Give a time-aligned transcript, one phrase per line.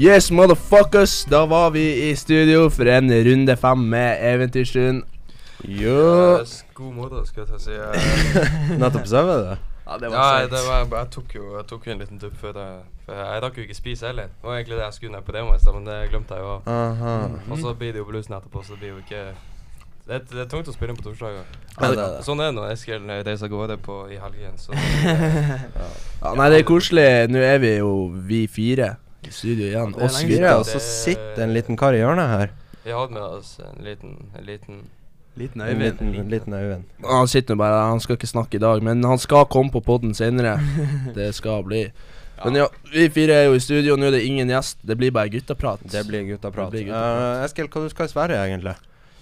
[0.00, 1.24] Yes, motherfuckers!
[1.24, 5.02] Da var vi i studio for en runde fem med Eventyrstuen.
[5.64, 7.74] Jo Yes, God morgen, skal jeg ta si.
[8.80, 9.50] Nettopp sovet du?
[9.84, 12.56] Ja, det ja, det var, jeg, tok jo, jeg tok jo en liten dupp før
[12.62, 14.32] jeg For jeg rakk jo ikke spise heller.
[14.32, 16.48] Det var egentlig det jeg skulle ned på demo i stad, men det glemte jeg
[16.48, 16.56] jo.
[17.50, 19.22] Og så blir det jo bluesen etterpå, så det blir jo ikke
[20.06, 21.44] Det er, det er tungt å spille inn på torsdager.
[21.76, 22.24] Ja, det er det.
[22.24, 24.56] Sånn er det når Eskil reiser av gårde på i helgen.
[24.56, 24.72] Så
[26.24, 27.08] Ja, nei, det er koselig.
[27.28, 28.94] Nå er vi jo vi fire
[29.26, 29.94] i studio igjen.
[29.96, 32.56] Oss Oss fire, og så sitter en liten kar i hjørnet her.
[32.84, 34.80] vi hadde med oss en liten, en liten
[35.34, 35.82] Liten En Øyvind.
[35.82, 36.84] liten, en liten Øyvind.
[37.04, 39.80] Han sitter bare der, han skal ikke snakke i dag, men han skal komme på
[39.80, 40.58] podden senere.
[41.14, 41.90] Det skal bli.
[42.44, 44.78] Men ja, vi fire er jo i studio, nå er det ingen gjest.
[44.82, 45.80] Det blir bare guttaprat.
[45.92, 46.72] Det blir guttaprat.
[46.72, 47.38] Det blir guttaprat.
[47.38, 48.74] Uh, Eskil, hva du skal i Sverige, egentlig?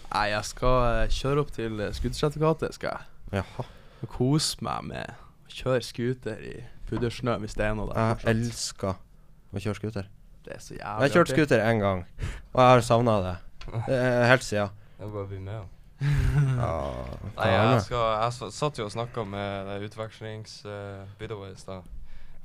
[0.09, 3.01] Nei, jeg skal eh, kjøre opp til uh, skal jeg.
[3.33, 3.67] Jaha.
[4.03, 6.55] Og kose meg med å kjøre scooter i
[6.89, 7.99] puddersnø hvis det er noe der.
[7.99, 8.31] Jeg fortsatt.
[8.37, 8.95] elsker
[9.55, 10.09] å kjøre scooter.
[10.45, 11.37] Det er så jævlig Jeg har kjørt artig.
[11.37, 12.05] scooter én gang,
[12.55, 13.37] og jeg har savna det.
[13.89, 14.71] Eh, Helt siden.
[14.99, 15.75] Jeg bare blir med.
[15.99, 16.07] Ja,
[16.59, 21.61] ja, Nei, er jeg, skal, jeg s- satt jo og snakka med det utvekslingsbyrået i
[21.61, 21.83] stad.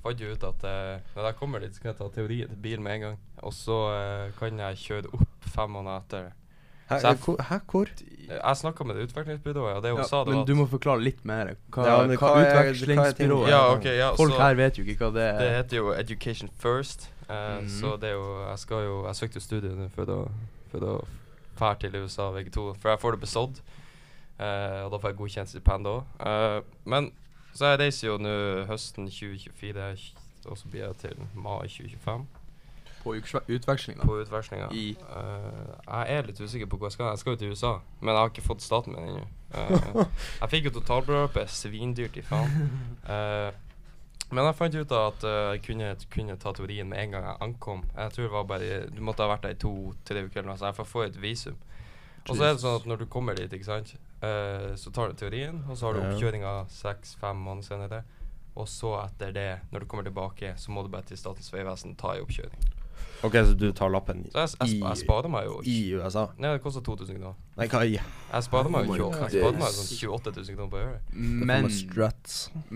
[0.03, 2.81] Fant jo ut at eh, når jeg kommer dit, skal jeg ta teori til bil
[2.83, 3.19] med en gang.
[3.45, 6.31] Og så eh, kan jeg kjøre opp fem måneder etter.
[6.93, 7.81] Hæ, Så jeg- hvor- Hæ, hvor?
[8.29, 10.55] Eh, Jeg snakka med det utvekslingsbyrået, og det hun Ja, sa, det men var du
[10.55, 11.55] må forklare litt mer.
[11.71, 13.75] Hva, Ja, men hva, hva er- hva er utvekslingsbyrået ting- Ja, er.
[13.77, 15.63] ok, ja, Folk så- her vet jo ikke hva det Det er.
[15.63, 17.09] heter jo Education First.
[17.29, 17.67] eh, Mhm.
[17.69, 20.31] Så det er jo Jeg skal jo Jeg søkte jo studiet nå for å
[20.71, 21.05] For å
[21.59, 23.55] fære til USA VG2, for jeg får det besådd.
[24.39, 26.63] Eh, og da får jeg godkjent stipend òg.
[26.85, 27.11] men
[27.53, 30.13] så jeg reiser jo nå høsten 2024,
[30.49, 32.25] og så blir jeg til mai 2025
[33.03, 34.05] På utvekslinga?
[34.07, 34.69] på utvekslinga.
[34.71, 37.11] I- uh, jeg er litt usikker på hvor jeg skal.
[37.11, 39.27] Jeg skal jo til USA, men jeg har ikke fått staten min ennå.
[39.53, 40.05] Uh,
[40.41, 41.51] jeg fikk jo totalbeløpet.
[41.51, 42.71] Svindyrt i faen.
[43.03, 43.51] Uh,
[44.33, 47.83] men jeg fant ut at jeg kunne, kunne ta teorien med en gang jeg ankom.
[47.93, 50.57] Jeg tror det var bare Du måtte ha vært der i to-tre uker, eller noe
[50.57, 51.59] så jeg får få et visum.
[52.29, 53.93] Og så er det sånn at når du kommer dit, ikke sant,
[54.23, 57.99] eh, så tar du teorien, og så har du oppkjøringa seks-fem måneder senere.
[58.55, 61.97] Og så etter det, når du kommer tilbake, så må du bare til Statens vegvesen
[61.99, 62.63] ta ei oppkjøring.
[63.23, 66.25] Ok, så du tar lappen Så jeg, jeg, jeg sparer meg jo i USA?
[66.35, 67.37] Nei, det koster 2000 kroner.
[67.55, 70.57] Nei, hva i Jeg sparer meg jo oh 28 Jeg sparer meg sånn 28 000
[70.57, 70.93] kroner på å.
[71.49, 71.69] Men,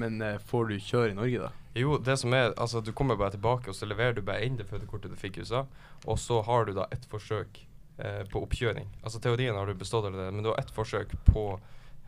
[0.04, 1.68] men uh, får du kjøre i Norge, da?
[1.78, 4.58] Jo, det som er Altså, du kommer bare tilbake, og så leverer du bare inn
[4.60, 5.66] det fødekortet du fikk i USA,
[6.06, 7.60] og så har du da ett forsøk
[7.98, 8.88] eh, på oppkjøring.
[9.04, 11.46] Altså teorien har du bestått allerede, men du har ett forsøk på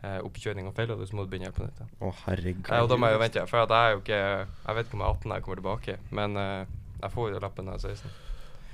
[0.02, 1.84] eh, oppkjøring, og feiler du, så må du begynne helt på nytt.
[2.00, 2.64] Å, herregud.
[2.70, 4.88] Eh, og da må jeg jo vente, for at jeg er jo ikke Jeg vet
[4.88, 7.70] ikke om jeg er 18 når jeg kommer tilbake, men eh, jeg får jo lappen
[7.70, 8.29] når jeg er 16.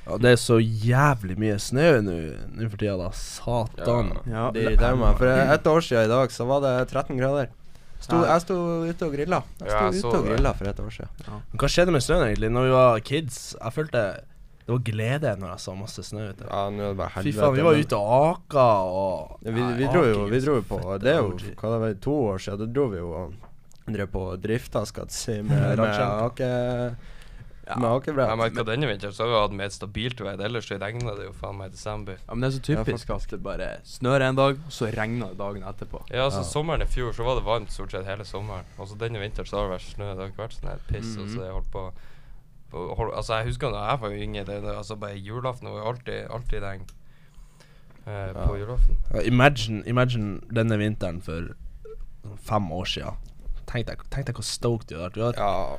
[0.06, 2.16] Ja, det er så jævlig mye snø nå
[2.54, 3.08] nå for tida, da.
[3.18, 4.12] Satan.
[4.30, 4.48] Ja.
[4.54, 5.18] Det irriterer meg.
[5.18, 7.50] For et år siden i dag så var det 13 grader.
[8.06, 8.56] Sto, jeg sto
[8.86, 9.42] ute og grilla.
[9.58, 11.26] Jeg sto Ja, jeg ute og grilla for et år siden.
[11.26, 12.50] Men hva skjedde med snøen, egentlig?
[12.54, 14.02] Når vi var kids, jeg følte
[14.66, 16.46] det var glede når jeg så masse snø ute.
[16.46, 19.66] Ja, nå er det bare Fy faen, vi var ute og aka og Ja, vi,
[19.78, 21.28] vi dro jo vi dro jo på Det er jo
[21.60, 22.64] hva det var, to år siden.
[22.64, 23.36] Da dro vi jo og
[23.86, 26.50] drev på drifta, skal jeg si, med, med ake...
[27.66, 27.74] Ja.
[27.82, 28.06] Med.
[28.06, 31.24] Jeg merker denne vinteren så har vi hatt mer stabilt vær, ellers så regner det
[31.26, 32.20] jo faen meg i desember.
[32.20, 35.32] Ja, men det er så typisk at det bare snør en dag, og så regner
[35.32, 36.04] det dagen etterpå.
[36.12, 36.50] Ja, altså Ja.
[36.52, 38.64] Sommeren i fjor så var det varmt stort sett hele sommeren.
[38.78, 40.12] Og så denne vinteren så har det vært snø.
[40.14, 41.16] Det har ikke vært sånn her piss.
[41.18, 41.82] Og så jeg holdt på,
[42.70, 45.90] på hold, Altså Jeg husker da jeg var yngre, det, det, altså bare julaften var
[45.90, 46.86] alltid, alltid regn.
[48.06, 48.96] Eh, På julaften.
[49.10, 51.50] Ja, imagine, imagine denne vinteren for
[52.46, 53.16] fem år sia.
[53.66, 55.14] Tenk deg, tenk deg hvor stoked du hadde vært.
[55.16, 55.76] Du hadde- Ja.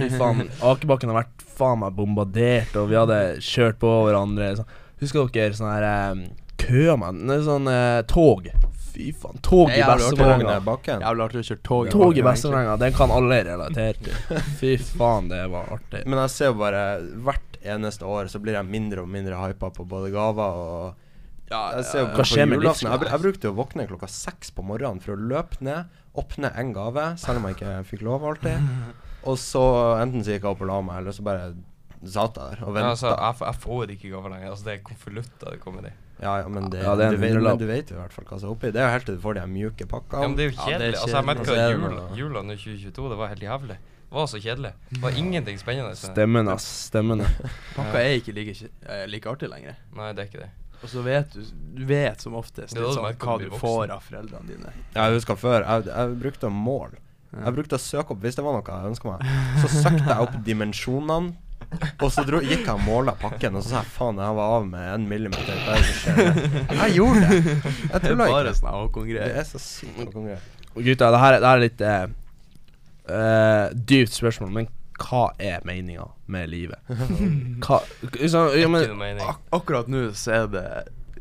[0.00, 4.56] Fy faen, Akebakken har vært faen meg bombardert, og vi hadde kjørt på hverandre.
[4.58, 4.66] Så.
[5.00, 6.24] Husker dere sånne her um,
[6.60, 7.22] køer, mann?
[7.46, 8.50] Sånn eh, tog.
[8.90, 9.38] Fy faen.
[9.46, 11.42] Tog i er jævlig artig.
[11.42, 11.90] Å kjøre tog.
[11.94, 14.40] Tog i bakken, den kan alle relatere til.
[14.60, 16.02] Fy faen, det var artig.
[16.06, 16.82] Men jeg ser jo bare
[17.24, 21.06] hvert eneste år så blir jeg mindre og mindre hypa på både gaver og
[21.50, 22.90] Ja, Jeg ser jo ja, på Hva skjer med julaften.
[22.92, 26.72] Jeg, jeg brukte å våkne klokka seks på morgenen for å løpe ned, åpne en
[26.74, 28.70] gave, selv om jeg ikke fikk lov alltid.
[29.30, 29.62] Og så
[30.00, 31.50] enten så gikk jeg opp og la meg, eller så bare
[32.00, 34.50] satt jeg der og Ja, altså, jeg, jeg får ikke gaver lenger.
[34.54, 35.90] Altså Det er konvolutter det kommer i.
[36.20, 38.14] Ja, ja, men det, Ja, det er du, vet, men du vet jo i hvert
[38.16, 38.70] fall hva som er oppi.
[38.72, 40.22] Det er jo helt til du får de mjuke pakkene.
[40.22, 41.00] Ja, men det er jo Ja, er kjedelig.
[41.00, 43.76] altså Jeg merka er jula, jula nå 2022, det var helt jævlig.
[44.10, 44.72] Det var så kjedelig.
[44.90, 45.96] Det var ingenting spennende.
[45.96, 46.66] Stemmen, ass.
[46.88, 47.20] Stemmen.
[47.76, 48.56] Pakka er ikke like,
[48.88, 49.76] eh, like artig lenger.
[49.96, 50.50] Nei, det er ikke det.
[50.82, 51.42] Og så vet du
[51.76, 54.72] Du vet som oftest litt sånn, hva du får av foreldrene dine.
[54.94, 56.96] Jeg husker før, jeg, jeg brukte å måle.
[57.30, 59.28] Jeg brukte å søke opp hvis det var noe jeg ønska meg.
[59.62, 61.36] Så søkte jeg opp dimensjonene.
[62.02, 64.54] Og så dro, gikk jeg og måla pakken, og så sa jeg faen, jeg var
[64.56, 65.60] av med en millimeter.
[65.62, 66.80] Hva er det som skjer?
[66.80, 67.36] Jeg gjorde det.
[67.36, 68.58] Jeg Det er tulla bare ikke.
[68.58, 70.48] sånne Det er så sykt Håkon-greier.
[70.74, 72.06] Gutta, det her, er- det her er litt eh,
[73.20, 74.68] eh, dypt spørsmål, men
[75.00, 76.80] hva er meninga med livet?
[77.64, 77.80] Hva
[78.56, 79.20] ja, men.
[79.24, 80.66] Ak akkurat nå så er det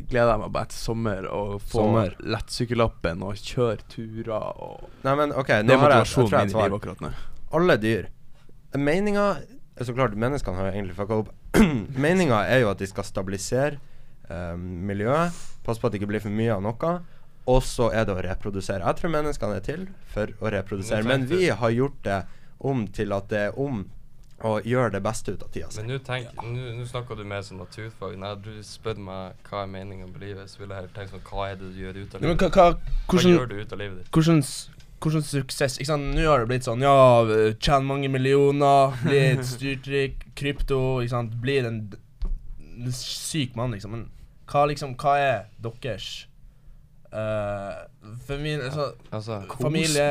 [0.10, 1.86] gleder jeg meg bare til sommer og få
[2.26, 6.76] lettsykkellappen og kjøre turer og Nei, men OK, nå har jeg, jeg jeg et svar.
[6.80, 7.12] akkurat nå.
[7.60, 8.10] Alle dyr.
[8.78, 9.28] Meninga
[9.82, 11.30] Så klart, menneskene har jo egentlig fucka opp.
[12.04, 13.78] Meninga er jo at de skal stabilisere
[14.28, 16.92] eh, miljøet, passe på at det ikke blir for mye av noe.
[17.50, 18.84] Og så er det å reprodusere.
[18.84, 21.06] Jeg tror menneskene er til for å reprodusere.
[21.08, 22.20] Men vi har gjort det
[22.60, 23.86] om til at det er om
[24.40, 25.84] å gjøre det beste ut av tida si.
[25.84, 28.16] Men nå snakker du mer som naturfag.
[28.20, 31.26] Når du spør meg hva er meningen med livet, så vil jeg heller tenke sånn
[31.28, 32.44] Hva er det du gjør ut av livet?
[32.44, 34.12] hva, hva, Hva hvordan, gjør du ut av livet ditt?
[34.16, 34.44] hvordan,
[35.04, 36.96] hvordan suksess Ikke sant, Nå har det blitt sånn Ja,
[37.60, 41.84] tjene mange millioner, bli et styrtrik, krypto Ikke sant, blir en
[42.96, 43.92] syk mann, liksom.
[43.92, 44.08] Men
[44.50, 46.08] hva liksom Hva er deres
[47.12, 47.84] uh,
[48.28, 50.08] familie, altså, Altså, familie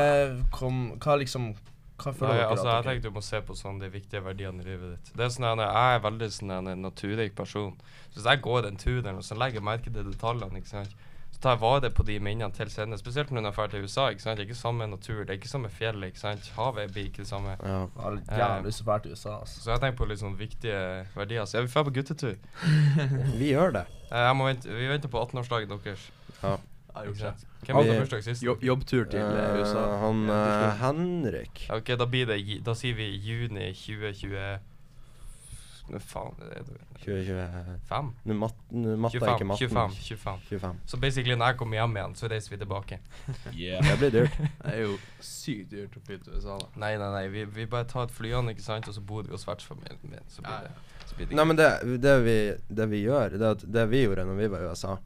[0.53, 1.55] kom, Hva liksom
[1.99, 4.23] Hva føler Nei, dere altså, at jeg tenkte du må se på sånn de viktige
[4.23, 5.11] verdiene i livet ditt.
[5.19, 7.75] Det er sånn Jeg er veldig sånn en naturrik person.
[8.09, 10.95] Så hvis jeg går en tur eller så legger jeg merke til detaljene, ikke sant
[11.29, 12.97] så tar jeg vare på de minnene til senere.
[12.97, 14.07] Spesielt når jeg drar til USA.
[14.09, 14.37] ikke sant?
[14.39, 16.03] Det er ikke samme natur, det er ikke samme fjell.
[16.03, 16.47] ikke sant?
[16.55, 17.53] Havet blir ikke det samme.
[17.61, 17.83] Ja.
[17.85, 19.35] Jeg har jævlig lyst til å dra til USA.
[19.43, 19.61] Altså.
[19.61, 20.81] Så jeg tenker på litt sånn viktige
[21.15, 21.45] verdier.
[21.45, 22.35] Så jeg vil dra på guttetur.
[23.39, 23.85] Vi gjør det.
[24.09, 26.07] Eh, Jeg må vente, vi venter på 18-årsdagen deres.
[26.41, 26.55] Ja.
[26.95, 27.33] Har gjort det.
[27.33, 28.43] første Hvem hadde Vi- bursdag sist?
[28.43, 29.83] Jo jobbtur til eh, Eh, USA.
[29.99, 30.77] han eh.
[30.81, 34.59] Henrik Ok, da blir det Da sier vi juni 2020
[35.89, 36.75] Hva faen er det?
[37.01, 38.09] 2025 5?
[38.29, 39.69] Nå mat, nå matta er 25, ikke matten.
[39.69, 40.41] 25, 25.
[40.59, 40.75] 25.
[40.85, 42.99] Så basically når jeg kommer hjem igjen, så reiser vi tilbake.
[43.49, 44.37] Det blir dyrt.
[44.65, 46.67] Det er jo sykt dyrt å flytte til USA, da.
[46.83, 49.33] Nei, nei, nei, vi, vi bare tar et flyene, ikke sant, og så bor vi
[49.33, 50.21] hos vertsfamilien min.
[50.29, 51.69] Så blir Ja, det, så blir det Nei, men det,
[52.05, 52.37] det, vi,
[52.81, 54.97] det vi gjør, det er at det vi gjorde når vi var i USA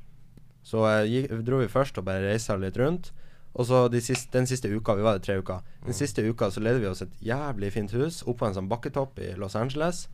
[0.63, 3.12] Så eh, gikk, dro vi først og bare reisa litt rundt.
[3.54, 5.94] Og så de siste, den siste uka, vi var der tre uker Den Mm.
[5.94, 9.33] siste uka så leide vi oss et jævlig fint hus oppå en sånn bakketopp i
[9.38, 10.07] Los Angeles.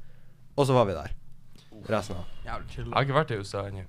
[0.57, 1.13] Og så var vi der.
[1.87, 2.51] Resten av Jeg
[2.91, 3.85] har ikke vært i USA ennå.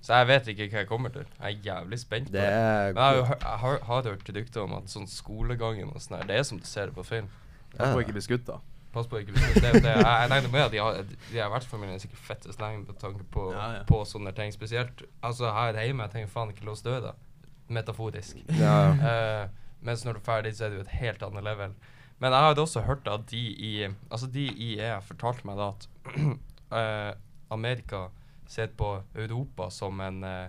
[0.00, 1.26] Så jeg vet ikke hva jeg kommer til.
[1.40, 2.94] Jeg er jævlig spent på Det det.
[2.94, 6.26] Men jeg har jeg har, har hørt rykter om at sånn skolegangen og sånn her,
[6.30, 7.28] det er som du ser det på film.
[7.76, 8.60] Jeg får ikke bli skutt, da.
[8.92, 11.98] Pass på ikke det, det, jeg, jeg regner med at de har De har vertsfamilien
[11.98, 13.82] er sikkert fette sleng med tanke på, Ja, ja.
[13.88, 14.52] på sånne ting.
[14.54, 16.06] Spesielt altså her hjemme.
[16.08, 17.12] Jeg tenker faen ikke lås død, da.
[17.68, 18.40] Metaforisk.
[18.56, 18.76] ja.
[18.96, 21.74] Uh, mens når du er ferdig, så er du et helt annet level.
[22.18, 25.68] Men jeg hadde også hørt at de i Altså de i EF fortalte meg da
[25.70, 27.12] at uh,
[27.58, 28.08] Amerika
[28.48, 30.48] ser på Europa som en eh,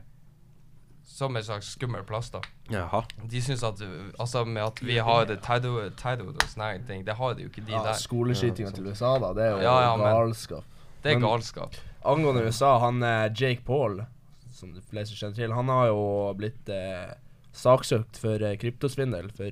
[1.10, 2.40] Som en slags skummel plass, da.
[2.70, 3.02] Jaha.
[3.32, 3.80] De syns at
[4.22, 7.50] Altså med at vi har det terror, og sånne her ting, det har de jo
[7.50, 7.98] ikke de Ja, der.
[7.98, 9.34] Skoleskytinga til USA, da.
[9.34, 10.64] Det er jo Ja, ja, men- galskap.
[11.02, 11.74] Det er men- galskap.
[12.06, 14.06] Angående USA, han er Jake Paul,
[14.54, 17.14] som de fleste kjenner til, han har jo blitt eh,
[17.54, 19.32] saksøkt for eh, kryptosvindel.
[19.36, 19.52] For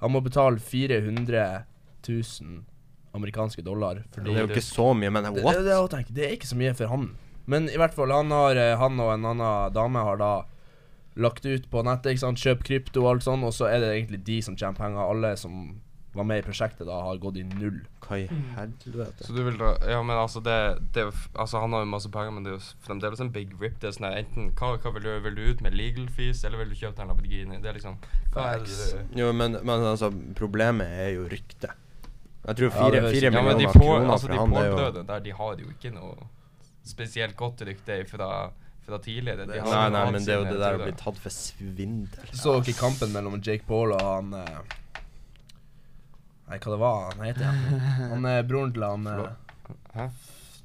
[0.00, 1.64] han må betale 400
[2.08, 2.64] 000
[3.14, 4.02] amerikanske dollar.
[4.12, 6.50] Fordi Det er jo ikke så mye, men det, det, det, å det er ikke
[6.50, 7.10] så mye for han.
[7.46, 10.32] Men i hvert fall, han, har, eh, han og en annen dame har da
[11.16, 13.90] lagt ut på nettet, ikke sant, kjøp krypto og alt sånn, og så er det
[13.94, 14.98] egentlig de som tjener penger.
[14.98, 15.80] Alle som
[16.14, 17.80] var med i prosjektet da, har gått i null.
[18.04, 19.24] Hva i helvete?
[19.26, 20.54] Så du vil da Ja, men altså, det,
[20.94, 22.74] det er jo f- Altså, han har jo masse penger, men det er jo s-
[22.86, 23.80] fremdeles en big rip.
[23.80, 25.22] Det er sånn her Enten hva, hva vil du gjøre?
[25.24, 27.58] Vil du ut med legal fees, eller vil du kjøpe den Lamborghini?
[27.62, 27.96] Det er liksom
[28.34, 28.76] Hva er det
[29.10, 31.70] du Jo, men, men altså, problemet er jo ryktet.
[32.46, 34.38] Jeg tror Ja, fire, det høres fire ikke- Ja, men de millioner kroner Altså, de
[34.38, 36.14] han, det er jo Paul-brødrene der, de har jo ikke noe
[36.84, 38.30] spesielt godt rykte fra,
[38.86, 39.46] fra tidligere.
[39.48, 42.30] De har Nei, nei, men det er jo det der å bli tatt for svindel.
[42.36, 44.62] Så dere kampen mellom Jake Paul og han eh,
[46.44, 47.84] Nei, hva det var han heter han?
[48.12, 49.26] Han er broren til han eh,
[49.96, 50.08] Hæ?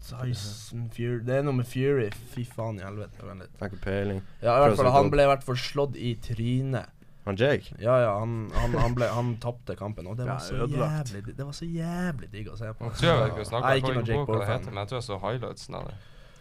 [0.10, 2.08] Tyson Fury Det er noe med Fury.
[2.34, 3.22] Fy faen i helvete.
[3.26, 3.60] Vent litt.
[3.62, 4.24] Ikke peiling.
[4.42, 6.96] Ja, i hvert fall, han ble i hvert fall slått i trynet.
[7.28, 7.76] Han Jake?
[7.78, 11.46] Ja, ja, han, han, han, ble, han tapte kampen, og det var så jævlig Det
[11.46, 12.88] var så jævlig digg å se på.
[12.90, 14.54] Jeg tror jeg ikke snakker Nei, jeg ikke kommer noe ikke Jake hva det Paul-fan.
[14.56, 15.98] heter, men jeg tror jeg så highlightsen av det.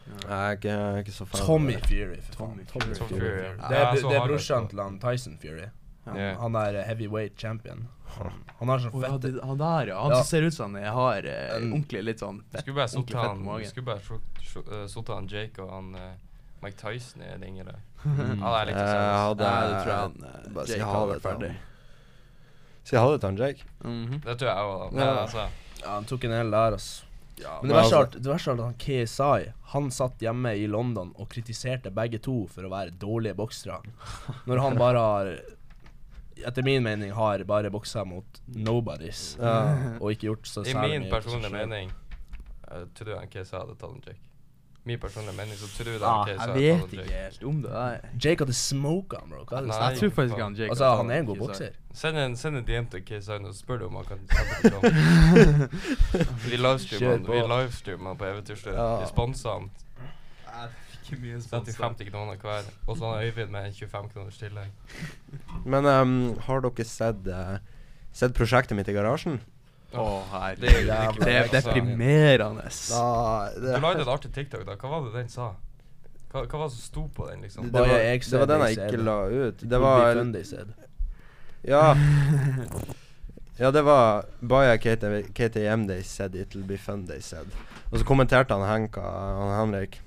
[0.08, 1.40] Jeg er ikke, så fan.
[1.46, 1.76] Tommy.
[1.84, 2.20] Fury.
[2.20, 2.36] For.
[2.36, 3.20] Tommy Tommy Fury.
[3.20, 5.68] Det er, det er brorsan til han Tyson Fury.
[6.08, 6.34] Ja.
[6.40, 7.86] Han er eh, heavyweight champion.
[8.18, 8.30] Han,
[8.62, 9.98] er har sånn fette det, han der, ja.
[10.02, 10.22] Han Ja.
[10.24, 15.12] ser ut som han har eh, ordentlig litt sånn Jeg skulle bare sittet han, sittet
[15.14, 15.90] han Jake og han
[16.62, 17.78] Mike Tyson i det der.
[18.04, 18.40] Mm.
[18.40, 19.02] Det er litt sånn.
[19.04, 19.48] Ja, det
[19.82, 21.50] tror jeg han eh, Bare si ha det ferdig.
[21.52, 21.64] han.
[22.88, 23.68] Si ha det til han Jake.
[23.84, 24.20] Mhm.
[24.24, 25.04] Det tror jeg òg, da.
[25.04, 25.10] Ja.
[25.22, 25.44] altså
[25.82, 27.04] Ja, han tok en hel der, altså.
[27.42, 31.28] Ja, Men det verste altså, er at han KSI Han satt hjemme i London og
[31.32, 33.78] kritiserte begge to for å være dårlige boksere.
[34.48, 35.32] Når han bare har
[36.38, 39.32] Etter min mening har bare boksa mot nobodies.
[39.40, 39.96] Ja.
[39.98, 41.90] Og ikke gjort så særlig mye I min personlige mening
[42.70, 44.22] uh, tror jeg KSI hadde tatt en Jake.
[44.88, 47.60] Min personlige mening, så tror jeg er ok, så jeg er vet ikke helt om
[47.64, 48.06] det der.
[48.24, 49.42] Jake hadde smoka han, bro.
[49.44, 49.78] Hva er det Nei.
[49.90, 51.76] Jeg tror faktisk han Jake Altså, han er en god bokser.
[51.98, 55.78] Send en, send en DM til KSI og spør om han kan sette på kamp.
[56.48, 57.32] Vi livestreamer Kjør han- på.
[57.32, 58.70] vi livestreamer han på Eventyrstø.
[58.76, 58.88] Ja.
[59.02, 59.70] Vi sponser han.
[61.08, 62.66] Ikke mye 30-50 kroner hver.
[62.86, 64.70] Og så har Øyvind med 25 kroners tillegg.
[65.64, 67.58] Men ehm, har dere sett, eh,
[68.12, 69.40] sett prosjektet mitt i garasjen?
[69.92, 70.04] Å,
[70.60, 71.24] Det er jo herregud.
[71.24, 71.60] Det er ekstra.
[71.72, 72.68] deprimerende.
[73.56, 74.76] Du lagde en artig TikTok, da.
[74.76, 75.54] Hva var det den sa?
[76.28, 77.70] Hva, hva var det som sto på den, liksom?
[77.72, 79.64] Det, var, jeg det var den jeg ikke la ut.
[79.70, 80.24] Det var.
[81.64, 81.84] Ja.
[83.58, 87.46] Ja, det var Baya KTM they said it'll be fun, they said.
[87.90, 89.98] Og så kommenterte han Henka, han Henrik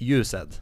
[0.00, 0.56] You said.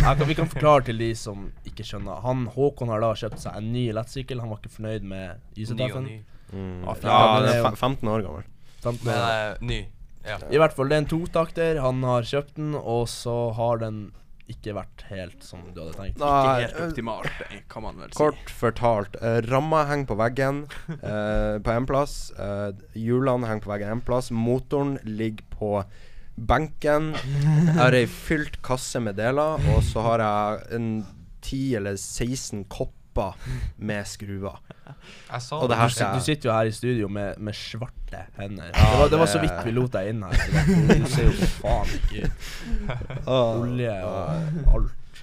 [0.00, 2.22] Kan, vi kan forklare til de som ikke skjønner.
[2.24, 4.40] Han Håkon har da kjøpt seg en ny lettsykkel.
[4.40, 6.16] Han var ikke fornøyd med og ny.
[6.52, 6.84] Mm.
[6.84, 8.44] Ja, Ja, den er 15 år gammel.
[8.82, 9.14] 15 år.
[9.14, 9.80] Men uh, ny.
[10.26, 10.38] Ja.
[10.50, 11.80] I hvert fall, det er en totakter.
[11.82, 14.08] Han har kjøpt den, og så har den
[14.50, 16.20] ikke vært helt som du hadde tenkt.
[16.20, 18.18] Ikke helt eh, optimalt, det kan man vel si.
[18.18, 19.18] Kort fortalt.
[19.22, 20.60] Uh, ramma henger på veggen
[20.90, 22.16] uh, på én plass.
[22.38, 24.30] Uh, hjulene henger på veggen én plass.
[24.34, 25.72] Motoren ligger på
[26.36, 27.14] benken.
[27.16, 30.90] Jeg har ei fylt kasse med deler, og så har jeg en
[31.42, 32.66] 10 eller 16
[33.16, 33.34] kopper
[33.76, 34.58] med skruer.
[35.52, 38.64] Og det Du, du sitter jo her i studio med, med svarte hender.
[38.64, 40.36] Ja, det, var, det var så vidt vi lot deg inn her.
[41.00, 43.26] Du ser jo for faen ikke ut.
[43.26, 45.22] Olje og alt.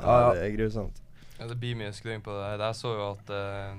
[0.00, 1.02] Ja, det er grusomt.
[1.38, 2.50] Ja, det blir mye skruing på det.
[2.60, 3.78] Jeg så jo at uh,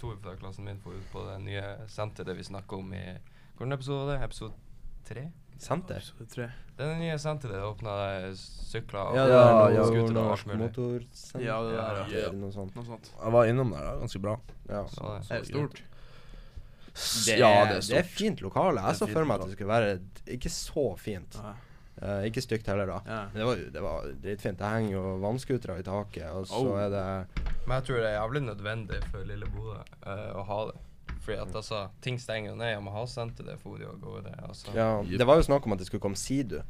[0.00, 3.04] to fra klassen min får ut på det nye senteret vi snakka om i
[3.60, 4.24] Hvilken episode var det?
[4.24, 4.52] Episode
[5.08, 5.30] tre?
[5.60, 6.00] Senter?
[6.16, 7.60] Det er det nye senteret.
[7.60, 7.94] åpna
[8.34, 9.40] sykler og Ja, det Ja,
[9.74, 10.58] ja, noe og alt mulig.
[10.62, 11.44] motorsenter.
[11.44, 12.22] Ja, det der, ja.
[12.24, 12.32] ja.
[12.32, 12.74] Noe sånt.
[12.78, 13.10] Noe sånt.
[13.20, 13.96] Jeg var innom der, da.
[14.00, 14.36] Ganske bra.
[14.70, 14.84] Ja.
[14.88, 15.82] Så det, Er det stort?
[17.26, 17.90] Det, ja, er, det er stort.
[17.92, 18.80] det er fint lokale.
[18.88, 19.98] Jeg så for meg at det skulle være
[20.38, 21.36] ikke så fint.
[21.36, 21.52] Ja.
[22.00, 22.98] Eh, ikke stygt heller, da.
[23.04, 23.20] Ja.
[23.34, 24.58] Men det var, det var dritfint.
[24.58, 26.78] Det henger jo vannskutere i taket, og så Oh.
[26.80, 27.04] er det
[27.66, 29.76] Men jeg tror det er jævlig nødvendig for lille Bodø
[30.06, 30.78] uh, å ha det.
[31.20, 32.70] Fordi at altså, ting stenger jo ned.
[32.72, 34.36] Jeg må ha det for å gå det.
[34.48, 34.72] Altså.
[34.74, 36.60] Ja, det var jo snakk om at det skulle komme Sidu.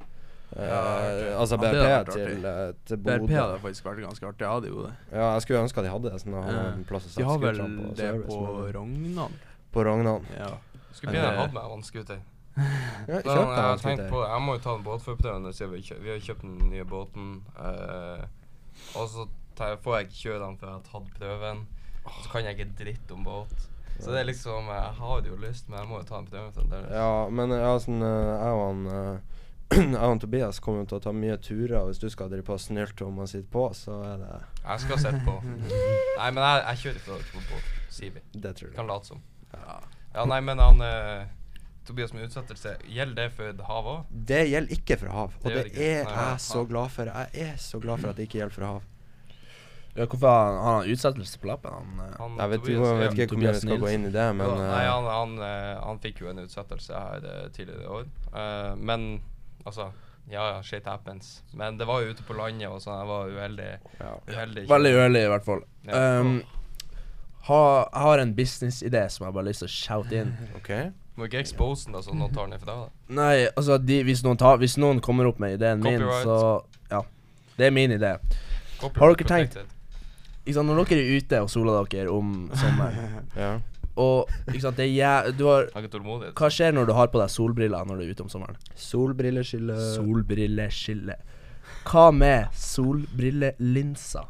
[0.57, 3.27] Eh, Ja, altså Ja, til, BP til, Bodø.
[3.27, 4.41] BRP hadde faktisk vært ganske artig.
[4.41, 4.95] Jeg hadde jo det.
[5.13, 6.21] Ja, jeg skulle ønske at de hadde det.
[6.25, 7.69] Sånn at en plass å De har vel på.
[7.95, 9.39] det service, på Rognan.
[9.71, 10.27] På Rognan.
[10.35, 10.51] Ja.
[10.91, 12.21] Skulle begynne å ha med vannskuter.
[12.61, 13.51] Ja, Men kjøp
[13.87, 16.73] jeg deg på Jeg må jo ta en båtførerprøve siden vi, vi har kjøpt den
[16.73, 17.29] nye båten.
[17.55, 18.27] Uh,
[18.99, 19.27] og så
[19.57, 21.63] får jeg ikke kjøre den før jeg har tatt prøven.
[22.11, 23.55] Så kan jeg ikke dritt om båt.
[24.05, 26.61] Så det er liksom Jeg har jo lyst, men jeg må jo ta en bedømmelse
[26.61, 26.91] fremdeles.
[26.97, 29.39] Ja, men ja, sånn, eh, jeg og han eh,
[29.95, 32.57] Jeg og Tobias kommer jo til å ta mye turer, hvis du skal drive på
[32.57, 34.31] og snylte om å sitte på, så er det
[34.65, 35.37] Jeg skal sitte på.
[35.47, 38.25] Nei, men jeg, jeg kjører ikke på båt, sier vi.
[38.35, 38.77] Det tror jeg.
[38.81, 39.23] Kan late som.
[39.55, 39.77] Ja.
[40.11, 41.29] Ja, nei, men han eh,
[41.87, 44.11] Tobias med utsettelse, gjelder det for hav òg?
[44.11, 47.13] Det gjelder ikke for hav, og Det det det er nei, jeg så glad for.
[47.15, 48.83] Jeg er så glad for at det ikke gjelder for hav.
[49.97, 51.73] Ja, hvorfor har han, har han utsettelse på lappen?
[51.75, 54.05] Han, eh, Han, Jeg vet, Tobias, jeg vet ikke hvor mye jeg skal gå inn
[54.07, 57.27] i det, men ja, Nei, eh, han, han, eh, han fikk jo en utsettelse her
[57.57, 58.07] tidligere i år.
[58.31, 59.09] Uh, men
[59.67, 59.89] altså
[60.31, 61.43] Ja, ja, shit happens.
[61.59, 63.01] Men det var jo ute på landet, og sånn.
[63.01, 63.69] Jeg var uheldig.
[63.99, 64.13] ja.
[64.31, 65.63] uheldig Veldig uheldig, i hvert fall.
[65.89, 66.21] Ja.
[66.21, 66.37] Um,
[67.49, 70.31] ha, jeg har en businessidé som jeg bare har lyst til å shout inn.
[70.61, 70.71] OK.
[71.19, 72.95] Må ikke expose den, da, så noen tar den ifra deg.
[73.19, 76.31] Nei, altså de, hvis, noen tar, hvis noen kommer opp med ideen min, Copyright.
[76.31, 77.03] så Ja.
[77.59, 78.15] Det er min idé.
[78.79, 79.77] Copyright Har dere tenkt- protected.
[80.51, 83.53] Ikke sant, Når dere er ute og soler dere om sommeren, Ja.
[84.01, 85.33] og ikke sant, det er jæ...
[85.39, 86.35] Du har Har ikke tålmodighet.
[86.35, 88.59] Hva skjer når du har på deg solbriller når du er ute om sommeren?
[88.75, 91.17] Solbrilleskille Solbrilleskille.
[91.87, 94.29] Hva med solbrillelinser?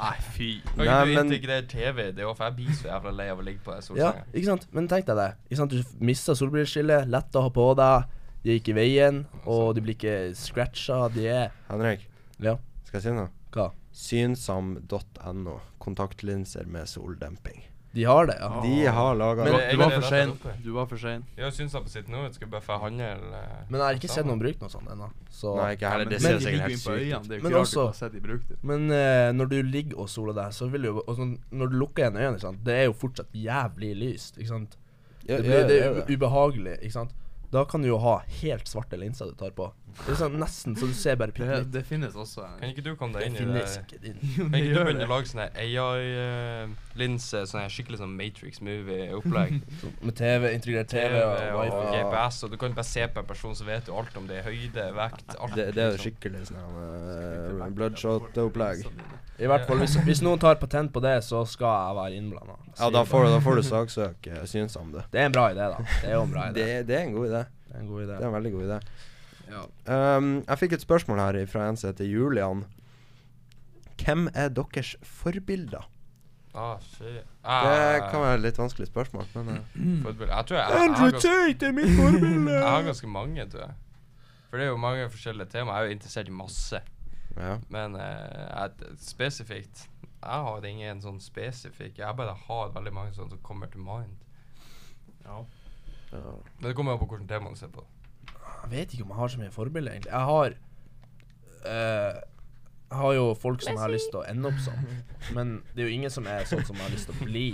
[0.00, 0.46] Nei, fy.
[0.64, 1.96] Kan Nei, ikke du men- integrere TV?
[2.16, 4.12] Det er jo for jeg blir så jævla lei av å ligge på den Ja,
[4.12, 4.24] solsenga.
[4.32, 4.66] ikke sant?
[4.72, 5.26] Men tenk deg det.
[5.50, 5.70] Ikke sant?
[5.76, 8.04] Du mister solbrilleskillet, lett å ha på deg,
[8.42, 11.08] de gikk i veien, og de blir ikke scratcha.
[11.12, 12.06] De er Henrik,
[12.40, 13.28] Ja, skal jeg si noe?
[13.52, 13.70] hva?
[13.92, 15.60] Synsam.no.
[15.78, 17.70] Kontaktlinser med soldemping.
[17.92, 18.60] De har det, ja.
[18.62, 19.50] De har laga det.
[19.50, 20.32] Men du var for sein.
[20.64, 21.24] Du var for sein.
[21.36, 24.10] Jeg syns jeg på sitt nå skal bare få handle eh, Men jeg har ikke
[24.12, 25.08] sett noen bruke noe sånt ennå.
[25.34, 26.12] Så Nei, ikke heller.
[26.12, 27.42] Det men ser sikkert helt sykt ut.
[27.42, 28.52] Men også- du brukt.
[28.62, 31.76] Men uh, når du ligger og soler deg, så vil jo og sånn, Når du
[31.82, 32.62] lukker igjen øynene, ikke sant?
[32.64, 34.38] det er jo fortsatt jævlig lyst.
[34.38, 34.78] Ikke sant?
[35.26, 36.78] Det, blir, det er er ubehagelig.
[36.78, 37.18] Ikke sant?
[37.50, 39.66] Da kan du jo ha helt svarte linser du tar på.
[40.00, 41.70] Det er sånn Nesten så du ser bare Det, litt.
[41.74, 43.82] det finnes også Kan ikke du komme Det deg inn i finnes det?
[43.84, 44.16] ikke din.
[44.36, 49.56] Kan ikke du begynne å lage sånne AI-linse, sånn her skikkelig sånn Matrix-movie-opplegg?
[50.06, 51.84] Med TV, integrert TV, TV og og wifi.
[51.96, 54.40] GPS, og du kan bare se på en person, så vet du alt om det
[54.40, 55.54] er høyde, vekt, alt.
[55.58, 56.06] Det, det er jo liksom.
[56.06, 56.62] skikkelig sånn
[57.60, 58.86] uh, bloodshot-opplegg.
[59.40, 62.56] I hvert fall, hvis, hvis noen tar patent på det, så skal jeg være innblanda.
[62.76, 65.00] Ja, da får, du- da får du saksøke Synsam, du.
[65.12, 65.78] Det er en bra idé, da.
[66.02, 66.58] Det er jo en bra idé.
[66.60, 67.40] Det, det er en god idé.
[67.70, 68.18] Det er en god idé.
[68.18, 68.78] Det er en veldig god idé.
[69.50, 70.16] Ja.
[70.16, 72.64] Um, jeg fikk et spørsmål her fra en som heter Julian.
[74.00, 75.88] Hvem er deres forbilder?
[76.54, 77.26] Ah, shit.
[77.44, 79.60] Det kan være et litt vanskelig spørsmål, men eh,
[80.30, 82.56] Jeg tror jeg, ganske, Tate er mitt forbilde!
[82.58, 83.76] jeg har ganske mange, tror jeg.
[84.50, 85.76] For det er jo mange forskjellige temaer.
[85.76, 86.80] Jeg er jo interessert i masse.
[87.36, 87.54] ja.
[87.68, 89.84] Men eh, jeg, spesifikt
[90.22, 92.02] Jeg har ingen sånn spesifikk.
[92.02, 94.18] Jeg bare har veldig mange sånne som kommer til mind.
[95.24, 95.44] ja.
[96.10, 97.84] Men det kommer jo på hvilket tema du ser på.
[98.62, 100.12] Jeg vet ikke om jeg har så mye forbilder, egentlig.
[100.12, 100.54] Jeg har
[101.70, 102.20] eh,
[102.90, 104.80] Jeg har jo folk som jeg har lyst til å ende opp som.
[105.36, 107.44] Men det er jo ingen som er sånn som jeg har lyst til å bli.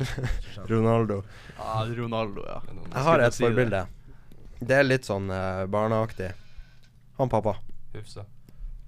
[0.71, 1.21] Ronaldo.
[1.59, 2.61] Ja, Ronaldo, ja.
[2.73, 3.85] Jeg har et si forbilde.
[4.57, 6.31] Det er litt sånn uh, barneaktig.
[7.19, 7.59] Han pappa.
[7.93, 8.25] Hufsa.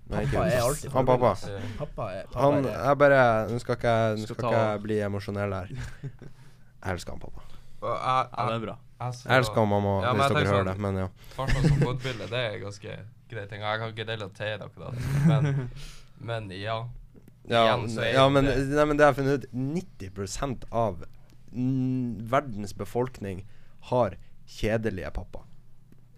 [0.09, 1.31] Nei, Pappa er alltid Han pappa.
[1.45, 3.19] Eh, Pappa er, pappa Han Jeg bare
[3.51, 5.73] Nå skal ikke jeg, nå Skal skal ikke bli emosjonell her.
[6.09, 7.45] Jeg elsker han pappa.
[7.51, 8.77] jeg, Ja, det er bra.
[9.01, 11.09] Jeg, Jeg elsker mamma, Ja, hvis dere hører sånn- det, men ja.
[11.37, 12.97] Farfar som forbilde, det er ganske
[13.31, 13.61] greie ting.
[13.63, 14.95] Jeg kan ikke relatere akkurat
[15.27, 15.71] men,
[16.21, 16.79] men ja.
[17.49, 21.05] Ja, Igjen ja men, det- nei, men det har jeg funnet ut 90% av
[22.31, 23.45] verdens befolkning
[23.91, 24.17] har
[24.49, 25.45] kjedelige pappa.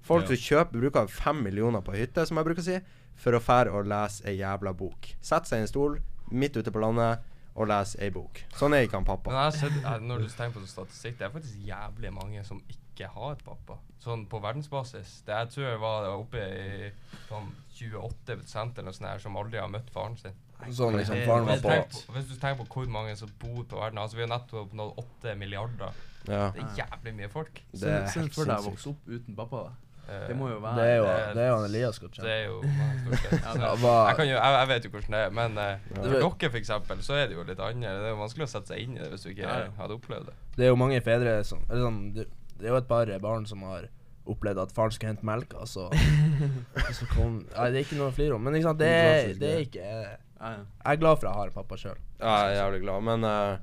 [0.03, 0.35] Folk Ja.
[0.35, 2.81] som kjøper bruker fem millioner på hytte, som jeg bruker å si,
[3.15, 5.15] for å fære og lese ei jævla bok.
[5.21, 5.99] Sette seg i en stol
[6.31, 7.21] midt ute på landet
[7.55, 8.43] og lese ei bok.
[8.57, 9.31] Sånn er ikke han Men pappa.
[9.31, 12.61] jeg har sett, jeg, når du tenker på statistikk, det er faktisk jævlig mange som
[12.69, 13.79] ikke har pappa.
[14.01, 15.23] Sånn på verdensbasis.
[15.27, 16.93] Det jeg tror jeg var oppe i
[17.29, 20.37] sånn 28% eller noe sånt her som aldri har møtt faren sin.
[20.77, 23.79] Sånn liksom faren var på på, hvis du tenker på hvor mange som bor på
[23.81, 26.01] verden Altså Vi har nettopp nådd 8 milliarder.
[26.29, 26.51] Ja.
[26.53, 27.63] Det er jævlig mye folk.
[27.73, 29.63] Det er helt for deg å vokse opp uten pappa.
[29.71, 29.90] da.
[30.11, 32.23] Eh, Det må jo være Det er jo, det- det er jo Elias godt Det
[32.25, 32.31] kjent.
[32.35, 32.61] er jo
[33.31, 37.03] jeg, kan jo, jeg, jeg vet jo hvordan det er, men uh, for dere eksempel,
[37.07, 38.01] så er det jo litt annerledes.
[38.03, 39.71] Det er jo vanskelig å sette seg inn i det hvis du ikke Ja, ja.
[39.79, 40.35] hadde opplevd det.
[40.57, 42.27] Det er jo mange fedre som Eller sånn Det,
[42.59, 43.87] det er jo et par barn som har
[44.31, 45.87] opplevd at faren skal hente melk, og så,
[46.87, 48.43] og så kom Nei, det er ikke noe å flire om.
[48.45, 50.61] Men ikke sant, det, det er ikke Ja, ja.
[50.85, 51.99] Jeg er glad for at jeg har en pappa sjøl.
[52.21, 53.59] Ja, jeg er jævlig glad, men eh,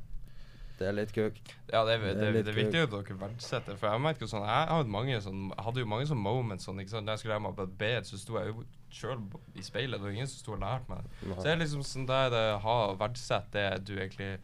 [0.77, 1.37] det er litt kuk.
[1.71, 3.77] Ja, det er, Det er det, litt det, er viktig at dere verdsetter.
[3.79, 6.93] For jeg merker sånn Jeg har mange sånn hadde jo mange sånne moments sånn, ikke
[6.93, 7.07] sant.
[7.07, 9.23] når jeg skulle lære meg bed, så sto jeg jo sjøl
[9.57, 9.97] i speilet.
[9.97, 11.31] Det var ingen som sto og lærte meg det.
[11.31, 14.35] Så det er liksom sånn der det ha verdsett det du egentlig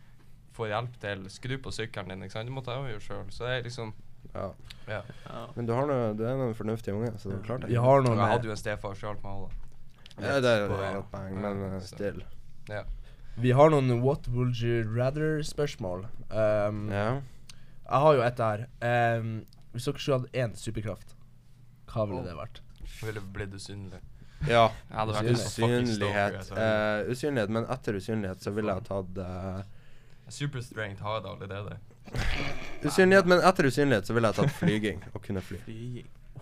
[0.57, 1.27] får hjelp til.
[1.33, 2.49] Skru på sykkelen din, ikke sant.
[2.49, 3.29] Det måtte jeg jo gjøre sjøl.
[3.33, 3.93] Så det er liksom
[4.33, 4.47] Ja.
[4.87, 5.01] Ja.
[5.27, 5.45] Ja.
[5.55, 7.73] Men du, har noe, du er en fornuftig unge, så du klarte klart det.
[7.75, 9.61] Jeg, har jeg hadde jo en stefar som hjalp meg òg, da.
[10.13, 12.21] Ja, det er et bang, men eh, still.
[12.69, 12.83] Ja.
[13.35, 16.05] Vi har noen What would you rather-spørsmål.
[16.29, 17.21] Um, Ja.
[17.83, 18.65] Jeg har jo et der.
[19.19, 21.15] Um, hvis dere skulle hatt én superkraft,
[21.91, 22.61] hva ville det vært?
[23.01, 23.99] Ville blitt usynlig.
[24.47, 24.69] ja.
[24.93, 26.51] Usynlighet.
[26.51, 29.63] Uh, usynlighet, men etter usynlighet så ville jeg tatt eh,
[30.29, 31.77] Superstrength har jeg det allerede.
[32.87, 35.03] Usynlighet, men etter usynlighet så ville jeg tatt flyging.
[35.13, 35.59] Å kunne fly.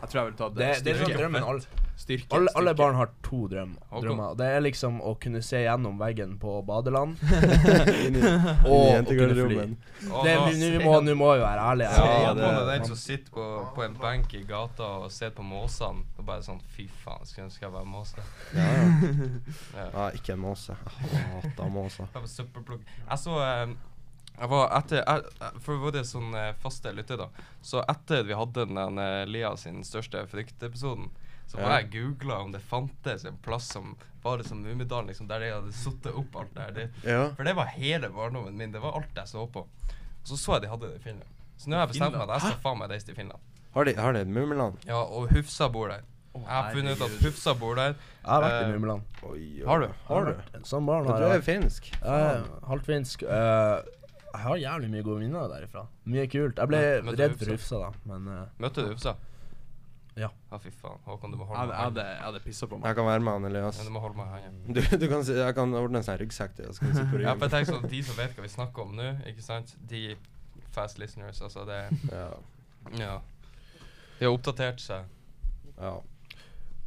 [0.01, 1.61] Jeg tror jeg ville tatt Det, det er sånn drømmen alle,
[2.01, 2.33] Styrke.
[2.33, 4.31] alle, alle barn har to drøm, drømmer.
[4.39, 7.19] Det er liksom å kunne se gjennom veggen på badeland
[8.65, 9.57] og å kunne fly.
[10.01, 11.91] Vi, nå må, nå må vi være ærlige.
[11.97, 15.29] Ja, Ja, det- det, den som sitter på, på en benk i gata og ser
[15.37, 18.17] på måsene og bare sånn Fy faen, skulle ønske jeg var måse.
[18.55, 19.29] Ja, ja.
[19.77, 19.85] Ja.
[19.93, 20.75] ja, ikke en måse.
[21.11, 22.07] Jeg hater måser.
[22.15, 23.19] Jeg.
[23.19, 23.67] Så eh,
[24.39, 27.27] Jeg var etter jeg, For våre sånn eh, faste lytter, da.
[27.61, 31.09] Så etter vi hadde den eh, Lia sin største fryktepisoden,
[31.47, 31.67] så Ja.
[31.67, 35.49] var jeg googla om det fantes en plass som var liksom Mummidalen, liksom, der de
[35.51, 36.71] hadde satt opp alt det her.
[36.71, 37.29] Det, Ja.
[37.35, 38.71] For det var hele barndommen min.
[38.71, 39.59] Det var alt jeg så på.
[39.65, 41.29] Og så så jeg de hadde det i Finland.
[41.57, 43.39] Så nå har jeg bestemt meg at jeg skal faen meg reise til Finland.
[43.73, 44.77] Har de, har de et Mummiland?
[44.85, 46.01] Ja, og Hufsa bor der.
[46.33, 47.17] Jeg har funnet ut at.
[47.25, 47.93] Hufsa bor der.
[48.23, 49.01] Jeg har vært i Eh, Mummeland.
[49.67, 49.87] Har du?
[50.07, 50.61] Har du?
[50.63, 51.91] Som barn Ja, har du jeg er jo finsk.
[51.91, 53.23] Jeg er halvt finsk.
[53.23, 53.81] eh,
[54.33, 55.83] jeg har jævlig mye gode minner derifra.
[56.05, 56.57] Mye kult.
[56.61, 57.51] Jeg ble Ja, møtte redd for?
[57.55, 59.15] Hufsa, da, men uh, Møtte du Hufsa?
[60.19, 60.27] Ja.
[60.51, 60.97] Ja, fy faen.
[61.07, 62.15] Håkon, du må holde meg jeg i hadde, hånden.
[62.17, 63.77] jeg hadde pissa på Jeg kan være med han, Elias.
[63.79, 64.73] Ja, Du må holde meg i hånden.
[64.75, 66.97] Du, du kan si, jeg kan ordne en sånn ryggsekk til deg, så kan du
[66.99, 67.53] sitte på Ja, for jeg ryggen.
[67.55, 70.01] tenker sånn, De som vet hva vi snakker om nå, ikke sant De
[70.75, 71.79] fast listeners, altså det
[72.11, 72.27] Ja.
[72.99, 73.15] Ja.
[74.19, 75.07] De har oppdatert seg.
[75.79, 75.95] ja.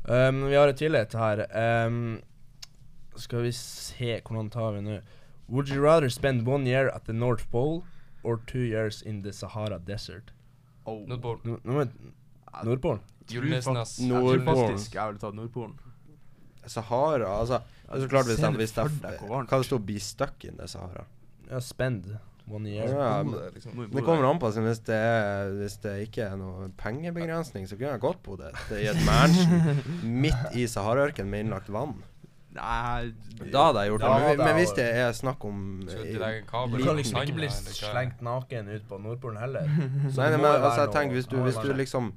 [0.05, 1.41] Um, vi har et tillit her.
[1.89, 2.19] Um,
[3.17, 4.99] skal vi se Hvordan tar vi nå?
[5.49, 7.85] Would you rather spend one year at the North Pole
[8.23, 10.33] or two years in the Sahara Desert?
[10.87, 11.05] Oh.
[11.07, 11.41] Nordpolen.
[11.45, 11.89] Nå- nå
[12.65, 12.65] Nordpolen?
[12.65, 13.01] Nordpolen.
[13.31, 15.79] jeg ville tatt Nordpolen.
[16.67, 18.73] Sahara, altså Det er så klart hvis de det hvis.
[19.29, 21.05] Hva det stå 'be stuck in the Sahara'?
[21.51, 22.17] Ja, spend
[22.49, 22.89] one year.
[22.89, 23.91] Ja, men- liksom.
[23.93, 24.47] Det kommer an på.
[24.47, 28.41] altså, Hvis det, er, hvis det ikke er noe pengebegrensning, så kunne jeg godt bodd
[28.71, 29.83] i et mansion
[30.23, 32.03] midt i Saharaørkenen med innlagt vann.
[32.55, 33.12] Nei
[33.51, 34.09] Da hadde jeg gjort det.
[34.11, 36.97] Ja, Men, da- men hvis det er snakk om Skal eh, en kabel Du kan
[37.01, 39.67] liksom ikke bli slengt naken ut på Nordpolen heller.
[40.14, 42.12] Så Nei, nei, men altså, jeg tenker hvis du, hvis du liksom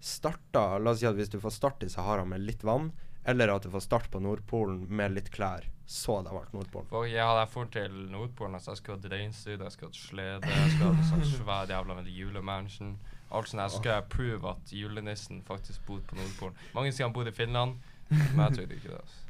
[0.00, 2.92] starta La oss si at hvis du får start i Sahara med litt vann,
[3.28, 6.88] eller at du får start på Nordpolen med litt klær, så hadde jeg valgt Nordpolen.
[6.88, 10.54] For jeg hadde vært til Nordpolen, altså jeg skulle hatt reinsdyr, jeg skulle hatt slede,
[10.54, 12.94] jeg skulle hatt sånn svær jævla med julemansion.
[13.30, 13.62] Alt sånt.
[13.70, 16.56] Så skal jeg prove at julenissen faktisk bor på Nordpolen.
[16.74, 17.76] Mange sier han bor i Finland,
[18.08, 19.02] men jeg trodde ikke det.
[19.04, 19.26] altså.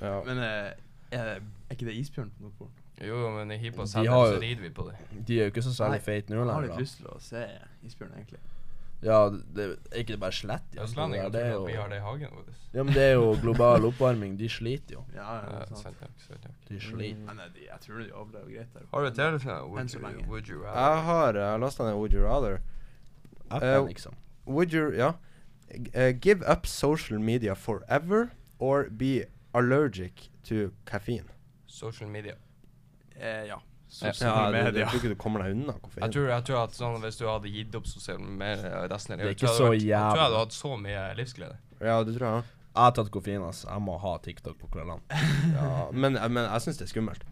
[0.00, 0.20] Ja.
[0.26, 0.70] Men eh,
[1.12, 2.76] er, er ikke det isbjørn på Nordpolen?
[3.00, 4.96] Jo, men i hiphop De Setter så rider vi på det.
[5.26, 6.68] De er jo ikke så særlig feite nå Jeg har lenger.
[6.68, 7.44] litt lyst til å se
[7.88, 8.40] isbjørn, egentlig.
[9.00, 10.66] Ja, det, er ikke det bare slett?
[10.76, 12.50] Ja, Østlendingene det er tror at vi jo har det i hagen vår.
[12.74, 14.34] Ja, men det er jo global oppvarming.
[14.36, 15.04] De sliter jo.
[15.14, 15.80] Ja, ja, Ja, sant.
[15.86, 16.58] sant nok, sant nok.
[16.68, 17.22] De sliter.
[17.30, 18.84] Men eh, de, jeg tror de overlever greit der.
[18.92, 20.26] Har du sånn, Enn så lenge.
[20.28, 22.60] would you Jeg har uh, lasta ned Would you rather.
[23.50, 24.14] Appen, uh, liksom.
[24.46, 25.14] Would you Ja.
[25.94, 29.24] Uh, give up social media forever or be
[29.56, 31.28] allergic to caffeine?
[31.66, 32.36] Social media.
[33.16, 33.60] Eh, ja.
[33.90, 34.84] Ja, medier.
[34.84, 36.04] Jeg tror ikke du kommer deg unna koffein.
[36.04, 39.18] Jeg tror, jeg tror at sånn, hvis du hadde gitt opp sosiale medier resten av
[39.18, 41.56] er livet, jeg så hadde Jeg tror jeg du hadde hatt så mye livsglede.
[41.80, 42.44] Ja, det tror jeg.
[42.70, 43.64] Jeg har tatt koffein, ass.
[43.66, 45.02] Jeg må ha TikTok på kveldene.
[45.58, 47.26] Ja, men, men jeg syns det er skummelt.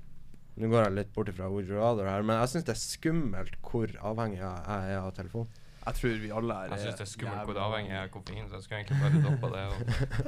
[0.59, 2.81] Nå går jeg litt bort ifra Would you rather her, men jeg syns det er
[2.83, 5.46] skummelt hvor avhengig jeg jeg er av telefon.
[5.88, 8.09] Jeg tror vi alle er Jeg syns det er skummelt hvor jævla avhengig jeg er
[8.09, 9.62] av koffein, så jeg skulle egentlig bare doppa det.
[9.68, 9.79] Og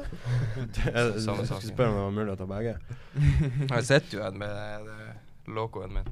[0.77, 2.75] Det er- samme Du skulle spørre om det var mulig å ta begge.
[3.75, 4.89] jeg sitter jo her med
[5.59, 6.11] locoen min.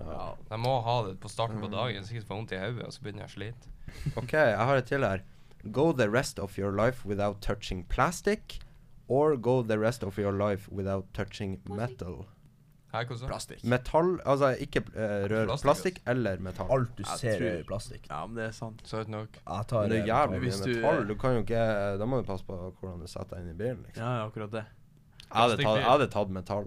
[0.00, 0.30] Ja.
[0.52, 2.86] Jeg må ha det på starten på dagen, så jeg ikke får vondt i hodet,
[2.86, 3.74] og så begynner jeg å slite.
[4.22, 5.24] OK, jeg har et til her.
[5.76, 8.60] Go the rest of your life without touching plastic.
[9.08, 12.22] Or go the rest of your life without touching metal.
[12.92, 13.04] Her.
[13.06, 13.62] Plastikk.
[13.64, 16.70] Metall Altså ikke uh, rør Plastikk, plastikk eller metall.
[16.74, 18.08] Alt du Jeg ser, tror- er plastikk.
[18.10, 18.82] Ja, men det er sant.
[18.84, 19.28] Sant nok.
[19.46, 21.06] Jeg tar Men det er eh, jævlig mye du- metall.
[21.06, 23.58] Du kan jo ikke Da må du passe på hvordan du setter deg inn i
[23.62, 23.84] bilen.
[23.86, 24.02] Liksom.
[24.02, 24.64] Ja, ja, akkurat det.
[24.66, 25.80] Jeg, hadde tatt, Plastikkbil.
[25.84, 26.66] jeg hadde tatt metall.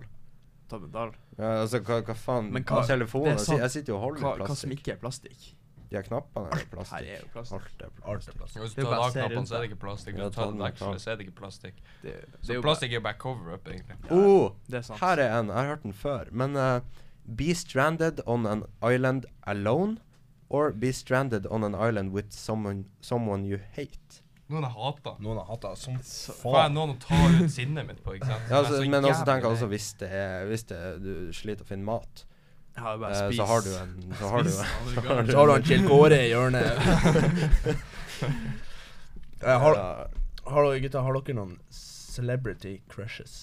[0.69, 1.11] Ta medal.
[1.37, 3.59] Ja, altså, hva, hva faen Men hva- Telefonen sant.
[3.59, 4.47] jeg sitter jo og holder Hva, plastikk.
[4.47, 5.43] hva som ikke er plastikk?
[5.93, 7.53] De her knappene er jo Her er jo plastikk.
[7.59, 8.37] Alt er Alt er plastikk.
[8.39, 8.61] plastikk.
[8.63, 10.15] Hvis du tar av knappene, så er det ikke plastikk.
[10.17, 11.75] Ja, Hvis du tar den vekselet, så er det ikke plastikk.
[12.01, 13.97] Det, det Så plastikk er jo bare cover-up, egentlig.
[14.09, 14.99] Ja, Oh, Det er sant.
[15.03, 15.47] her er en.
[15.53, 16.31] Jeg har hørt den før.
[16.31, 16.79] Men uh,
[17.37, 19.99] be stranded on an island alone.
[20.49, 24.19] Or be stranded on an island with someone, someone you hate.
[24.49, 25.15] Noen jeg hater.
[25.23, 26.73] Noen har hater som faen.
[26.75, 28.49] noen å ta ut sinnet mitt på, ikke sant?
[28.51, 31.69] Ja, altså, men også tenk jeg hvis, det er, hvis det er, du sliter å
[31.69, 32.25] finne mat,
[32.75, 33.37] Ja, bare eh, spis.
[33.37, 35.63] så har du en Så har du, en, så har du Så har du han
[35.63, 36.65] Chilcore i hjørnet.
[39.43, 39.75] Eh, har,
[40.45, 43.33] har gutta, har dere noen celebrity crushes?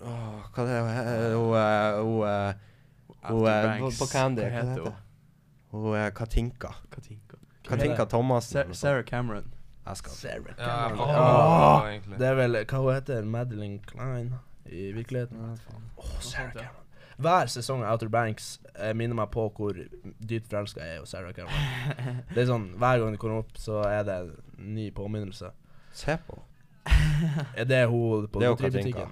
[0.00, 2.54] Åh, hva det er eh, Hun eh,
[3.28, 4.42] Hun eh, Hun på, Candy.
[4.42, 4.98] Hva heter hun?
[5.70, 5.94] hun?
[5.98, 6.72] Er Katinka.
[6.90, 7.38] Katinka.
[7.68, 8.64] Katinka Thomassen.
[8.64, 8.76] Sånt.
[8.76, 9.52] Sarah Cameron.
[9.94, 10.98] Sarah Cameron.
[10.98, 11.86] Ja.
[11.86, 12.18] oh.
[12.18, 14.34] Det er vel Hva hun heter Madeline Klein
[14.66, 15.38] i virkeligheten?
[15.38, 16.52] Oh, Åh, Sarah.
[16.52, 16.87] Cameron.
[17.18, 21.06] Hver sesong av Outer Banks eh, minner meg på hvor dypt forelska jeg er i
[21.10, 22.20] Sarah Cameron.
[22.34, 25.50] Det er sånn, Hver gang det kommer opp, så er det en ny påminnelse.
[25.98, 26.38] Se på.
[27.56, 29.10] Er det hun på er godteributikken?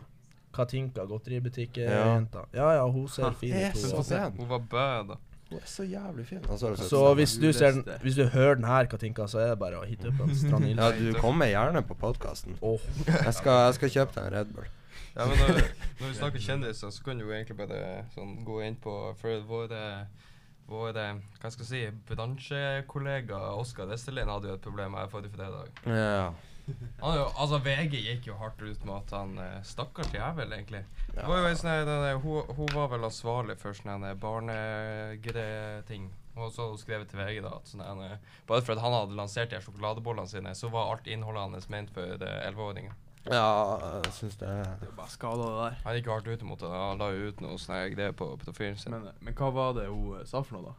[0.56, 2.04] Katinka, godteributikken, Ja.
[2.14, 2.46] jenta.
[2.54, 4.38] Ja ja, hun ser fin ut.
[4.38, 4.48] hun.
[4.48, 5.08] var bød.
[5.08, 5.16] da.
[5.50, 6.40] Hun er så jævlig fin.
[6.50, 9.48] Altså, så Så hvis du, ser den, hvis du hører den her, Katinka, så er
[9.52, 12.56] det bare å hitte opp en Strand Ja, du kommer gjerne på podkasten.
[12.62, 14.66] Åh, Jeg, jeg skal kjøpe deg en Red Bull.
[15.16, 15.60] Ja, men når,
[16.00, 19.40] når vi snakker kjendiser, så kan du jo egentlig bare sånn, gå inn på For
[19.48, 19.82] våre
[20.66, 21.02] våre
[21.38, 25.70] hva skal jeg si, bransjekollega Oskar Westerlin hadde jo et problem her forrige fredag.
[25.86, 26.32] Ja.
[26.98, 30.80] Han altså VG gikk jo hardt ut med at han eh, Stakkars jævel, egentlig.
[31.12, 31.28] Det Ja.
[31.30, 36.10] var jo en sånn hun, hun var vel ansvarlig for sånne barnegreting.
[36.36, 38.18] Og så skrevet til VG da at sånne, eh,
[38.50, 41.94] bare for at han hadde lansert de sjokoladebollene sine, så var alt innholdet hans ment
[41.94, 42.92] for eh, 11-åringen.
[43.26, 44.48] Ja, jeg syns det
[44.80, 45.78] Det er bare skader, det der.
[45.84, 46.70] Han gikk hardt ut mot det.
[46.70, 48.94] Han la jo ut noe sånn greier på profilen sin.
[48.94, 50.76] Men, men hva var det hun eh, sa for noe, da?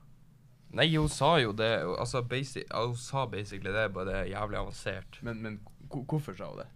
[0.77, 1.71] Nei, hun sa jo det.
[1.97, 5.19] Altså, basic, hun sa basically det, bare det er jævlig avansert.
[5.27, 6.69] Men, men hvorfor sa hun det?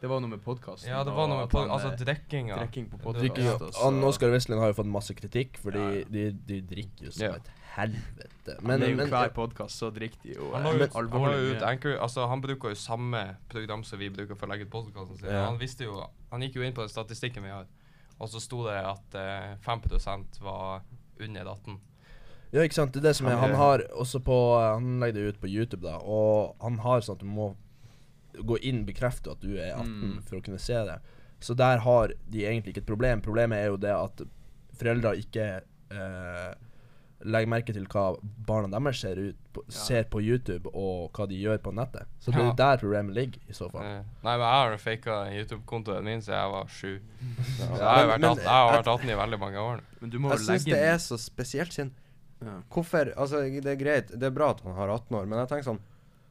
[0.00, 0.88] Det var noe med podkasten.
[0.88, 2.56] Ja, det var noe med pod altså, drikkinga.
[2.56, 6.06] Drikking på podkasten, podcast, han Oskar Westlin har jo fått masse kritikk, fordi Ja, ja.
[6.14, 7.34] De, de drikker jo som Ja.
[7.36, 8.56] et helvete.
[8.62, 10.86] Men, Men, det er jo men hver podkast, så drikker de jo Han har jo
[10.86, 11.62] ut, han har ut.
[11.62, 15.20] Anchor, altså Han bruker jo samme program som vi bruker for å legge ut podkasten
[15.20, 15.28] sin.
[15.28, 15.44] Ja.
[15.50, 16.00] Han visste jo
[16.32, 17.68] Han gikk jo inn på den statistikken vi har,
[18.18, 19.80] og så sto det at eh, 5
[20.40, 20.80] var
[21.20, 21.80] under 18.
[22.52, 22.94] Ja, ikke sant.
[22.94, 25.46] Det er det som er Han Han har også på Han legger det ut på
[25.46, 27.52] YouTube, da, og han har sånn at du må
[28.34, 30.22] gå inn bekrefte at du er 18 Mm.
[30.22, 30.98] for å kunne se det.
[31.40, 33.20] Så der har de egentlig ikke et problem.
[33.22, 34.20] Problemet er jo det at
[34.76, 36.54] foreldre ikke eh,
[37.24, 38.16] legger merke til hva
[38.46, 39.72] barna deres ser ut på, Ja.
[39.76, 42.06] ser på YouTube, og hva de gjør på nettet.
[42.20, 42.50] Så det Ja.
[42.50, 43.82] er der problemet ligger, i så fall.
[43.82, 47.00] Eh, nei, men jeg har faka YouTube-kontoen min siden jeg var sju.
[47.58, 49.80] Så jeg har vært, men 18, jeg har vært 18 i veldig mange år.
[50.00, 51.90] Men du må Jeg syns det er så spesielt siden
[52.42, 52.62] ja.
[52.70, 55.48] Hvorfor Altså, det er greit, det er bra at han har 18 år, men jeg
[55.48, 55.80] tenker sånn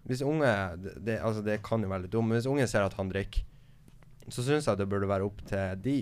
[0.10, 0.50] Hvis unge
[0.82, 3.12] det, det, Altså, det kan jo være litt dumt, men hvis unge ser at han
[3.14, 3.46] drikker,
[4.30, 5.96] så syns jeg det burde være opp til de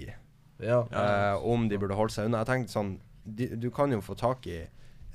[0.64, 0.82] Ja.
[0.90, 2.42] eh, om de burde holde seg unna.
[2.44, 2.96] Jeg tenkte sånn
[3.28, 4.62] de, Du kan jo få tak i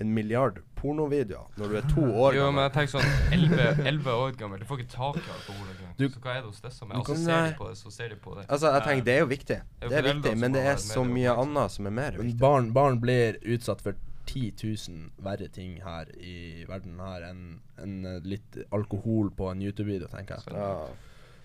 [0.00, 4.14] en milliard pornovideoer når du er to år Jo, men jeg tenker sånn 11, 11
[4.16, 5.92] år gammel, du får ikke tak i alkohol engang.
[6.12, 6.96] Så hva er det hos disse med?
[6.96, 8.46] Du så ser de på det, så ser de på det.
[8.48, 9.58] Altså, jeg tenker Det er jo viktig.
[9.82, 12.38] jo Det er viktig, men det er så mye annet som er mer viktig.
[12.40, 13.94] Barn, barn blir utsatt for
[14.26, 14.52] 10
[14.88, 20.40] 000 verre ting her i verden her enn eh, litt alkohol på en YouTube-video, tenker
[20.40, 20.56] jeg.
[20.56, 20.90] Ja.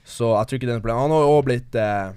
[0.08, 1.04] Så jeg tror ikke det er noe problem.
[1.04, 2.16] Han har òg blitt eh,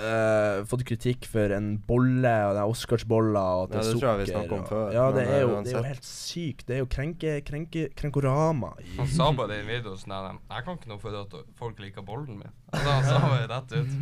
[0.00, 3.92] eh, Fått kritikk for en bolle, og det er Oscarsboller og at Ja, det er
[3.92, 5.84] det tror jeg vi snakka om før, Ja, det er, eh, jo, det er jo
[5.86, 6.66] helt sykt.
[6.66, 10.30] Det er jo krenke, krenke, krenkorama Han sa bare det i en video sånn her
[10.34, 12.56] Jeg kan ikke noe for at folk liker bollen min.
[12.72, 13.98] Altså, han sa bare rett ut.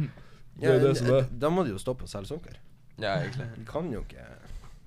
[0.55, 1.29] Det er det er.
[1.45, 2.59] Da må du jo stoppe å selge sukker.
[2.95, 3.49] Ja, egentlig.
[3.59, 4.23] Du kan jo ikke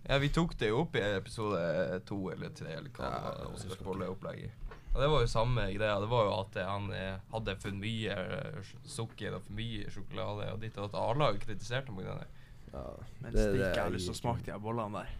[0.07, 3.47] Ja, vi tok det jo opp i episode to eller tre, eller hva Ja, det
[3.75, 3.83] var.
[3.83, 4.51] bolleopplegget.
[4.95, 5.99] Og det var jo samme greia.
[5.99, 10.47] Det var jo at han eh, hadde for mye eh, sukker og for mye sjokolade
[10.53, 10.95] og ditt og datt.
[11.01, 12.27] A-laget kritiserte kritisert ham av det.
[12.73, 12.85] ja,
[13.21, 15.11] Men det- stikker, jeg har lyst til å smake de her bollene der.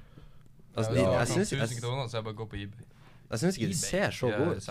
[0.78, 1.60] Altså, Ja, de, jeg syns 1000
[3.30, 4.64] jeg, syns ikke de ser så gode ut.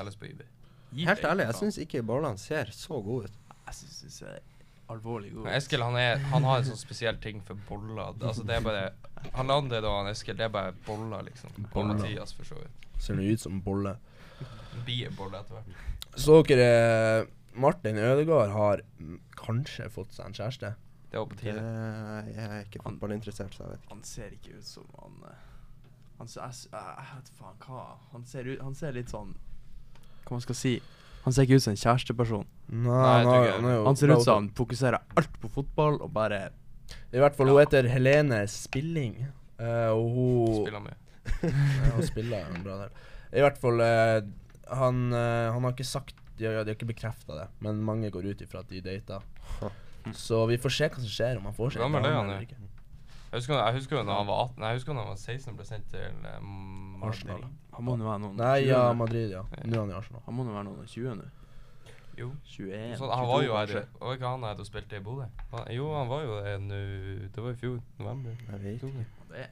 [1.07, 3.33] Helt ærlig, jeg syns ikke bollene ser så gode ut.
[3.67, 4.39] Jeg synes de ser
[4.93, 8.13] alvorlig god Eskil han, er, han har en sånn spesiell ting for boller.
[8.21, 8.85] Altså det er bare
[9.35, 11.51] Han Landed og han Eskil, det er bare boller, liksom.
[11.73, 12.87] Og Mathias, for så vidt.
[13.03, 13.97] Ser nå ut som bolle.
[14.39, 15.85] Det Blir bolle etter hvert.
[16.17, 18.83] Så dere Martin Ødegaard har
[19.41, 20.75] kanskje fått seg en kjæreste?
[21.11, 22.33] Det var på Det, tide.
[22.37, 23.93] jeg er ikke fotballinteressert, så jeg vet ikke.
[23.95, 25.45] Han ser ikke ut som han eh,
[26.19, 29.35] Han ser jeg, jeg vet faen hva Han ser, ut, han ser litt sånn
[30.27, 30.73] Hva man skal si
[31.27, 32.45] Han ser ikke ut som en kjæresteperson.
[32.71, 36.13] Nei, nei, han, tror han, er ser ut som han fokuserer alt på fotball og
[36.15, 36.39] bare
[37.11, 37.57] I hvert fall, Ja.
[37.57, 39.17] hun heter Helene Spilling.
[39.59, 40.95] uh, og hun Spiller med.
[41.43, 42.95] Ja, hun spiller en bra del.
[43.35, 44.23] I hvert fall, uh,
[44.79, 48.11] han, uh, han har ikke sagt De har, de har ikke bekrefta det, men mange
[48.15, 49.19] går ut ifra at de data.
[50.15, 52.39] Så vi får se hva som skjer, om han får seg Hvor gammel er dame
[52.39, 52.67] han.
[53.33, 55.17] Jeg husker, jeg husker jo når han var 18 Nei, jeg husker når han var
[55.21, 57.43] 16 og ble sendt til um, Arsenal.
[57.77, 58.83] Han må nå være noen Nei, 20 ja.
[58.93, 59.43] Madrid, ja.
[59.65, 60.23] Nå er han i Arsenal.
[60.29, 61.27] Han må nå være noen og 20 nå.
[62.17, 62.31] Jo.
[62.49, 65.27] 21, Så han var jo her, var ikke han her og spilte i Bodø?
[65.75, 66.79] Jo, han var jo det nå
[67.35, 68.39] Det var i fjor, november.
[68.53, 69.51] Jeg vet ikke.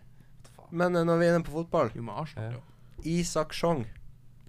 [0.71, 2.57] Men eh, når vi er inne på fotball jo med Arsenal, Ja.
[2.57, 2.63] jo.
[3.05, 3.85] Isak Sjong.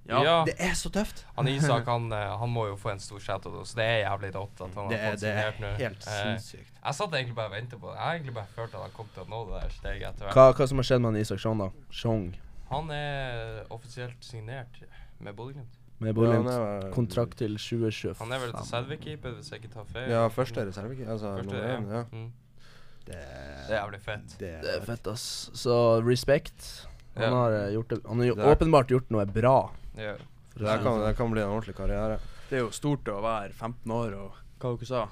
[0.07, 0.43] Ja.
[0.45, 1.23] Det er så tøft!
[1.35, 4.33] Han Isak han, eh, han må jo få en stor shout-out, så det er jævlig
[4.35, 5.71] rått at han Det har fått er signert nå.
[5.79, 6.71] helt Eh, sinnssykt.
[6.85, 7.95] Jeg satt egentlig bare og ventet på det.
[7.95, 10.25] Jeg har egentlig bare følt at han kom til å nå det der steget etter
[10.27, 10.35] hvert.
[10.35, 11.69] Hva, hva som har skjedd med han Isak Sjong, da?
[11.89, 12.27] Sjong.
[12.69, 14.79] Han er offisielt signert
[15.19, 15.81] med Bodø-Glimt.
[15.99, 16.49] Med Ja, Bodø-Glimt.
[16.51, 18.15] er- Kontrakt til 2025.
[18.19, 20.09] Han er vel reservekeeper, hvis jeg ikke tar feil.
[20.11, 21.11] Ja, første reservekeeper.
[21.13, 21.89] altså Første, nummer én.
[21.91, 22.03] Ja.
[22.11, 22.31] Mm.
[23.05, 23.15] Det,
[23.67, 24.27] Det er jævlig fett.
[24.39, 25.49] Det Det er fett, ass.
[25.53, 26.85] Så respekt.
[27.15, 27.29] Han Ja.
[27.29, 29.71] har eh, gjort det Han har jo Det åpenbart gjort noe bra.
[29.97, 30.15] Ja.
[30.53, 32.19] for Det her kan, det kan bli en ordentlig karriere.
[32.49, 35.07] Det er jo stort å være 15 år og Hva dere sa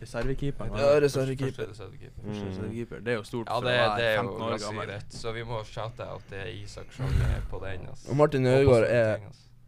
[0.00, 0.64] Reservekeeper?
[0.64, 1.02] Ja, var det?
[1.04, 1.66] reservekeeper.
[1.66, 2.22] Første reservekeeper.
[2.24, 2.48] Første Mm.
[2.50, 3.00] reservekeeper.
[3.04, 4.86] Det er jo stort Ja, for det, å det være er 15 år gammel.
[4.88, 7.86] rett, Så vi må shoute out det Isak som er på den.
[7.86, 8.08] Altså.
[8.10, 9.18] Og Martin Øygaard er.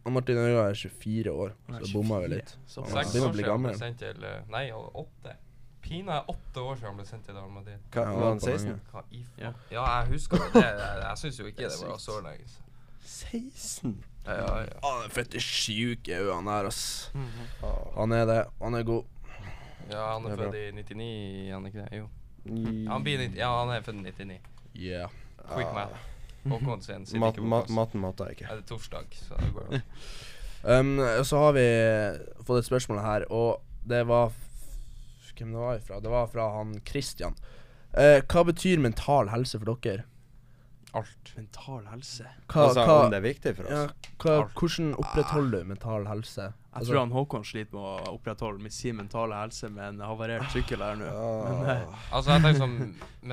[0.05, 2.57] Og Martin Øygaard er 24 år, så er så bomma vi litt.
[2.67, 3.75] Så Han begynner å bli gammel.
[3.77, 5.35] sendt til eh, Nei, åtte.
[5.81, 7.77] Pina er åtte år siden han ble sendt til Real Madrid.
[7.91, 8.65] Hva, var han 16?
[8.67, 8.79] lenge.
[8.91, 9.53] Hva i Ja.
[9.71, 10.63] Ja, jeg husker det.
[10.63, 12.47] jeg jeg syns jo ikke Det er det var så lenge.
[12.47, 12.59] så.
[13.05, 14.03] 16?
[14.25, 14.75] Ja, ja, ja.
[14.83, 17.11] Han er fette sjuk i øynene her, ass.
[17.63, 17.73] Ah.
[17.97, 18.39] Han er det.
[18.61, 19.03] Han er god.
[19.89, 21.97] ja, han er er født i 99, han er ikke det?
[21.99, 22.07] Jo.
[22.91, 24.39] Han blir 90, ja, han er født i 99.
[24.75, 25.09] Yeah.
[25.43, 26.09] Quick uh, math.
[26.43, 27.75] Håkon sin sitter Mat, ikke på mat, plass.
[27.75, 28.47] maten mater jeg ikke.
[28.51, 29.83] Er det torsdag, så det går bra.
[30.63, 30.95] Um,
[31.27, 31.63] så har vi
[32.47, 34.31] fått et spørsmål her, og det var
[35.35, 35.97] Hvem det var ifra?
[35.99, 37.35] Det var fra han Christian.
[37.91, 40.05] Uh, hva betyr mental helse for dere?
[40.93, 41.31] Alt.
[41.35, 42.25] Mental helse.
[42.47, 43.71] Hva, altså, hva, om det er viktig for oss?
[43.71, 46.43] ja, hva, hvordan opprettholder du mental helse?
[46.43, 49.99] Jeg Altså- tror han Håkon sliter med å opprettholde med sin mentale helse med en
[50.05, 51.09] havarert sykkel her nå.
[51.47, 52.05] Men, eh.
[52.11, 52.77] Altså, jeg tenker sånn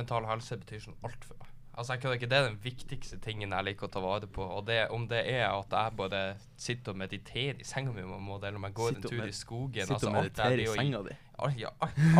[0.00, 1.49] Mental helse betyr sånn alt for meg.
[1.74, 2.28] Altså, jeg kødder ikke.
[2.28, 4.42] Det er den viktigste tingen jeg liker å ta vare på.
[4.42, 6.22] Og det, om det er at jeg bare
[6.60, 9.36] sitter og mediterer i senga mi eller om jeg går Sitter en tur med- i
[9.38, 11.16] skogen Sitter altså, og det mediterer i senga di.
[11.56, 11.70] Ja,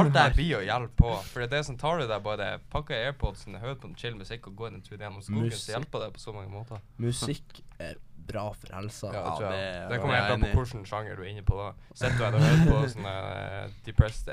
[0.00, 1.10] alt, det blir å hjelpe på.
[1.28, 4.14] For det er det som tar du der, bare pakker airpodsen, hører på en chill
[4.16, 5.60] musikk og går en tur gjennom skogen, Musikk.
[5.66, 6.80] så hjelper det på så mange måter.
[6.96, 7.94] Musikk er
[8.32, 9.10] bra for helsa.
[9.12, 9.90] Ja, Ja, det jeg.
[9.90, 11.68] det- kommer er helt an på hvilken sjanger du er inne på da.
[11.94, 14.28] Sitter du her og hører på sånn eh, depressed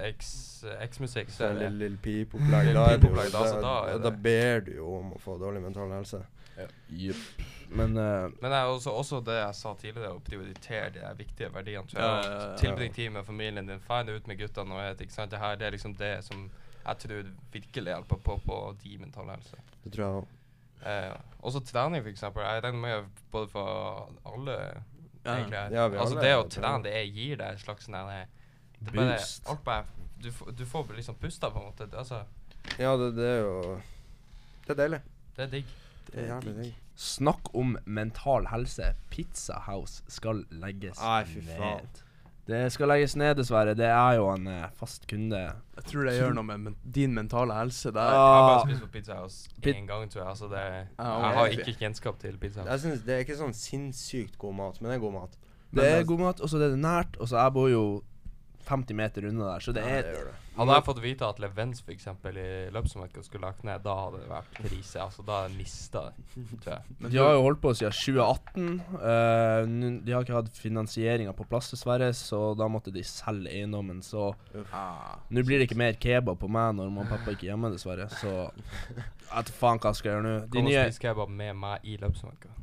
[0.88, 4.72] X-musikk, så Så er det lille pipopplegg, Lille da, da, da, da da ber du
[4.78, 6.24] jo om å få dårlig mental helse.
[6.90, 7.18] Jupp.
[7.70, 11.50] Men uh, Men det er også, også det jeg sa tidligere, å prioritere de viktige
[11.54, 11.86] verdiene.
[11.94, 12.56] Ja, ja, ja, ja.
[12.58, 15.30] Tilbring tid med familien din, feire ut med guttene og et, ikke sant?
[15.32, 16.50] Det her det er liksom det som
[16.88, 19.60] jeg tror virkelig hjelper på på de mentale helse.
[19.84, 20.28] Det tror jeg òg.
[20.88, 22.44] Eh, også trening, eksempel.
[22.48, 24.56] Jeg regner med både for alle
[25.26, 25.36] Ja.
[25.36, 25.52] egentlig.
[25.76, 28.28] Ja, altså alle det å trene, det gir deg en slags nei, der-
[28.86, 29.50] det bare, Boost.
[29.50, 29.86] alt bare
[30.22, 31.90] du, får- du får liksom pusta, på en måte.
[31.98, 32.24] Altså,
[32.80, 33.82] Ja, det, det er jo
[34.68, 35.02] Det er deilig.
[35.36, 35.66] det er digg.
[36.12, 36.76] Det er jævlig digg.
[36.98, 38.96] Snakk om mental helse.
[39.10, 41.78] Pizza House skal legges Nei, fy faen.
[41.84, 42.02] ned.
[42.48, 43.74] Det skal legges ned, dessverre.
[43.76, 45.36] Det er jo en eh, fast kunde.
[45.76, 48.08] Jeg tror det gjør noe med men din mentale helse der.
[48.08, 50.30] Jeg har bare spist på Pizza House Pit- én gang, tror jeg.
[50.30, 50.62] Altså det,
[50.98, 51.58] Ja, jeg har ok.
[51.60, 52.72] ikke kjennskap til Pizza House.
[52.72, 55.38] Jeg synes Det er ikke sånn sinnssykt god mat, men det er god mat.
[55.76, 57.18] det er god mat, og så er det nært.
[57.20, 57.84] Og så jeg bor jo
[58.68, 60.36] 50 meter unna der, så det Ja, er det gjør det.
[60.58, 64.22] Hadde jeg fått vite at Levens for eksempel i løpsmarkedet skulle lagt ned, da hadde
[64.24, 65.02] det vært krise.
[65.04, 66.26] Altså, da hadde jeg mista det,
[66.66, 66.96] jeg.
[66.98, 68.72] Men De har jo holdt på siden 2018.
[68.96, 74.02] Uh, de har ikke hatt finansieringa på plass, dessverre, så da måtte de selge eiendommen.
[74.06, 74.32] Så
[74.74, 77.54] ah, nå blir det ikke mer kebab på meg når mamma og pappa ikke er
[77.54, 78.10] hjemme, dessverre.
[78.18, 78.34] Så
[79.28, 80.36] jeg vet faen hva jeg skal gjøre nå.
[80.48, 82.58] De Kom og spis kebab med meg i løpsmarkedet.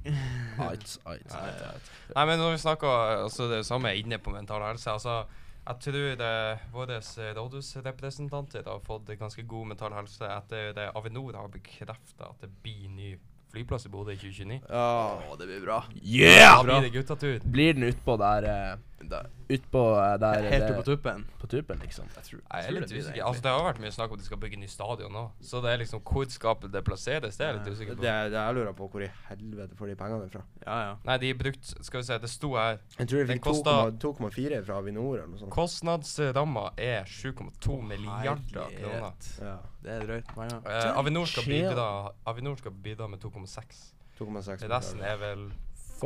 [0.65, 1.39] Ait, ait.
[1.39, 2.91] ait, Nei, men når vi snakker
[3.25, 4.93] altså Det er samme er inne på mental helse.
[4.93, 5.23] Altså,
[5.65, 6.33] jeg tror det
[6.73, 6.99] våre
[7.39, 12.91] rådhusrepresentanter har fått ganske god mental helse etter det Avinor har bekrefta at det blir
[12.93, 13.15] ny
[13.55, 14.61] flyplass i Bodø i 2029.
[14.69, 15.21] Ja.
[15.39, 15.85] Det blir bra.
[16.03, 16.59] Yeah!
[16.59, 17.41] Da blir det guttatur.
[17.45, 18.75] Blir den utpå der eh.
[19.05, 21.25] Utpå eh, der Helt det- oppe på tuppen.
[21.41, 22.07] på tuppen, liksom.
[22.17, 23.13] Jeg tror, Jeg er litt usikker.
[23.13, 23.23] det.
[23.23, 25.25] Altså, det har vært mye snakk om at de skal bygge ny stadion nå.
[25.43, 27.37] Så det er liksom hvor skal det plasseres?
[27.37, 28.03] Det er jeg litt usikker på.
[28.03, 30.43] Det, det jeg lurer på, hvor i helvete får de pengene fra?
[30.67, 30.97] Ja, ja.
[31.05, 34.79] Nei, de brukt Skal vi se, det sto her Jeg tror de fikk 2,4 fra
[34.79, 35.51] Avinor eller noe sånt.
[35.51, 39.13] Kostnadsramma er 7,2 milliarder kroner.
[39.41, 39.59] Ja.
[39.83, 40.63] Det er drøyt penger.
[40.67, 43.93] Eh, Avinor, skal bidra, Avinor skal bidra med 2,6.
[44.19, 45.53] 2,6 Resten er vel.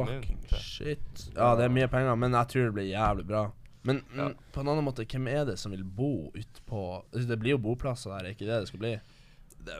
[0.06, 1.28] Fucking shit.
[1.34, 3.50] Ja, det er mye penger, men jeg tror det blir jævlig bra.
[3.82, 4.28] Men Ja.
[4.28, 7.58] mm, på en annen måte, hvem er det som vil bo utpå Det blir jo
[7.58, 9.00] boplasser der, er ikke det det skal bli?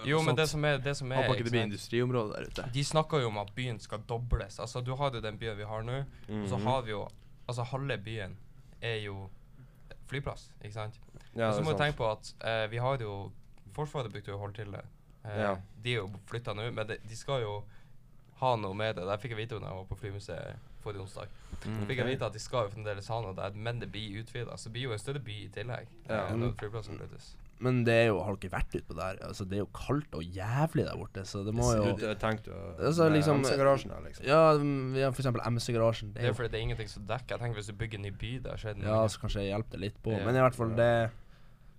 [0.07, 2.71] Jo, men det som er, det som er Håper ikke det blir industriområde der ute.
[2.75, 4.59] De snakker jo om at byen skal dobles.
[4.61, 6.65] Altså, du har jo den byen vi har nå, og så Mhm.
[6.67, 7.09] har vi jo
[7.49, 8.37] Altså, halve byen
[8.83, 9.29] er jo
[10.09, 10.99] flyplass, ikke sant?
[11.37, 13.33] Ja, og så må du tenke på at eh, vi har jo
[13.73, 14.83] Forsvaret brukte jo å holde til det.
[15.25, 15.57] Eh, Ja.
[15.83, 17.65] De er jo flytta nå, men de, de skal jo
[18.41, 19.05] ha noe med det.
[19.09, 21.29] Det fikk jeg vite da jeg var på flymuseet forrige onsdag.
[21.65, 21.83] Mm.
[21.89, 24.57] Fikk jeg vite at de skal jo fremdeles ha noe der, men det blir utvida.
[24.57, 25.87] Så det blir jo en større by i tillegg.
[26.09, 26.27] Ja.
[26.29, 27.35] eh, når flyplassen flyttes.
[27.59, 29.17] Men det er jo, har dere vært utpå der?
[29.27, 32.53] Altså, det er jo kaldt og jævlig der borte, så det må jo du tenkte
[32.53, 34.27] jo Altså, liksom- MC-garasjen der, liksom.
[34.27, 34.53] Ja,
[34.95, 36.13] vi har for eksempel MC-garasjen.
[36.15, 37.35] Det Det er fordi det er ingenting som dekker.
[37.35, 38.95] Jeg tenker Hvis du bygger en ny by der, så er det noe.
[38.95, 40.13] Ja, så kanskje jeg hjelper det litt på.
[40.15, 40.25] Ja.
[40.25, 41.11] Men i hvert fall, det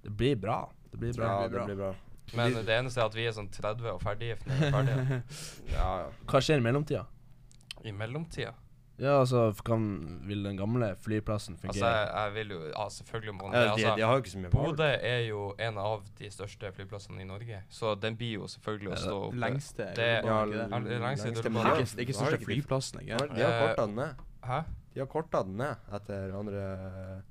[0.04, 0.69] Det blir bra.
[0.91, 1.26] Det blir bra.
[1.43, 1.93] Ja, det blir bra.
[2.36, 5.22] Men det eneste er at vi er sånn 30 og ferdig når vi er ferdige.
[5.76, 6.10] Ja, ja.
[6.30, 7.06] Hva skjer i mellomtida?
[7.86, 8.54] I mellomtida.
[9.00, 9.84] Ja, altså, kan,
[10.28, 11.92] vil den gamle flyplassen Altså, fungere?
[11.96, 13.68] jeg, jeg vil jo Ja, selvfølgelig må den Ja, det.
[13.68, 14.50] de, Altså, de har jo ikke så mye.
[14.52, 18.89] Bodø er jo en av de største flyplassene i Norge, så den blir jo selvfølgelig
[18.89, 19.39] å Ja, stå oppe.
[19.39, 20.68] Lengste Det- Ja, ikke det?
[20.70, 23.42] Ja, det er lengst lengste, men bare- de har- Ikke, ikke største flyplassen, ikke de
[23.46, 24.15] har korta den ned.
[24.44, 24.60] Hæ?
[24.94, 27.22] De har korta den ned etter andre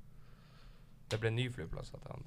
[1.09, 2.23] Det ble ny flyplass etter han.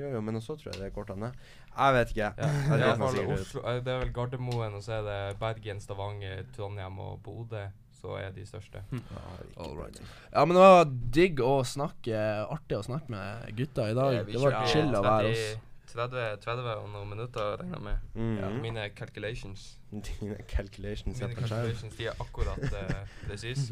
[0.00, 1.32] Jo, jo, men også tror jeg det er kortene.
[1.76, 2.30] Jeg vet ikke.
[2.38, 2.48] Ja.
[2.48, 3.20] Jeg Det, er fall.
[3.36, 7.66] Oslo, eh, det er vel Gardermoen, og så er det Bergen, Stavanger, Trondheim og Bodø.
[8.00, 8.80] Så er de største.
[8.96, 9.98] Ja, right.
[10.32, 12.16] Ja, men det var digg å snakke
[12.48, 14.22] Artig å snakke med gutta i dag.
[14.24, 15.42] Det var chill å være oss.
[15.90, 18.08] 30, 30 og noen minutter, regner jeg med.
[18.14, 18.60] Mhm.
[18.62, 19.66] Mine calculations.
[19.90, 23.70] Dine calculations Mine calculations de er akkurat uh, presis.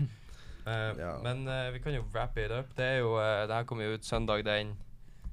[0.66, 1.14] Uh, Ja.
[1.24, 2.76] Men uh, vi kan jo wrap it up.
[2.76, 4.74] Det er jo uh, Det her kommer jo ut søndag den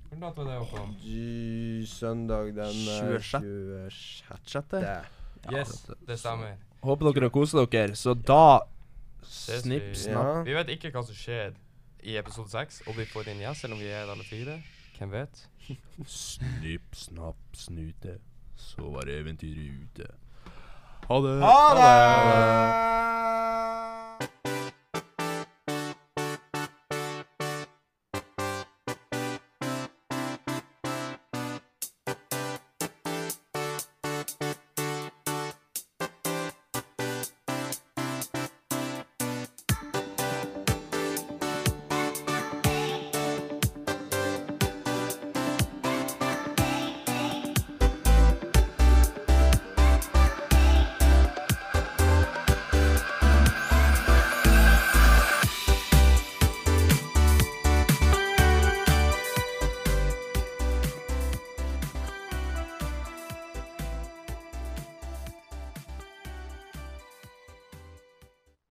[0.05, 0.85] Hvilken dato er det oppe på?
[1.89, 3.89] Søndag den eh, 26.
[4.45, 4.85] 26.
[5.53, 5.73] Yes,
[6.07, 6.55] det stemmer.
[6.85, 7.95] Håper dere har kost dere.
[7.97, 8.59] Så da
[9.25, 10.25] Snipp, snapp.
[10.25, 10.43] Ja.
[10.45, 11.55] Vi vet ikke hva som skjer
[12.05, 14.59] i episode seks, og vi får inn gjest, selv om vi er alle fire.
[14.99, 15.41] Hvem vet?
[16.05, 18.19] Snipp, snapp, snute.
[18.55, 20.11] Så var eventyret ute.
[21.09, 21.35] Ha det.
[21.41, 23.54] Ha det!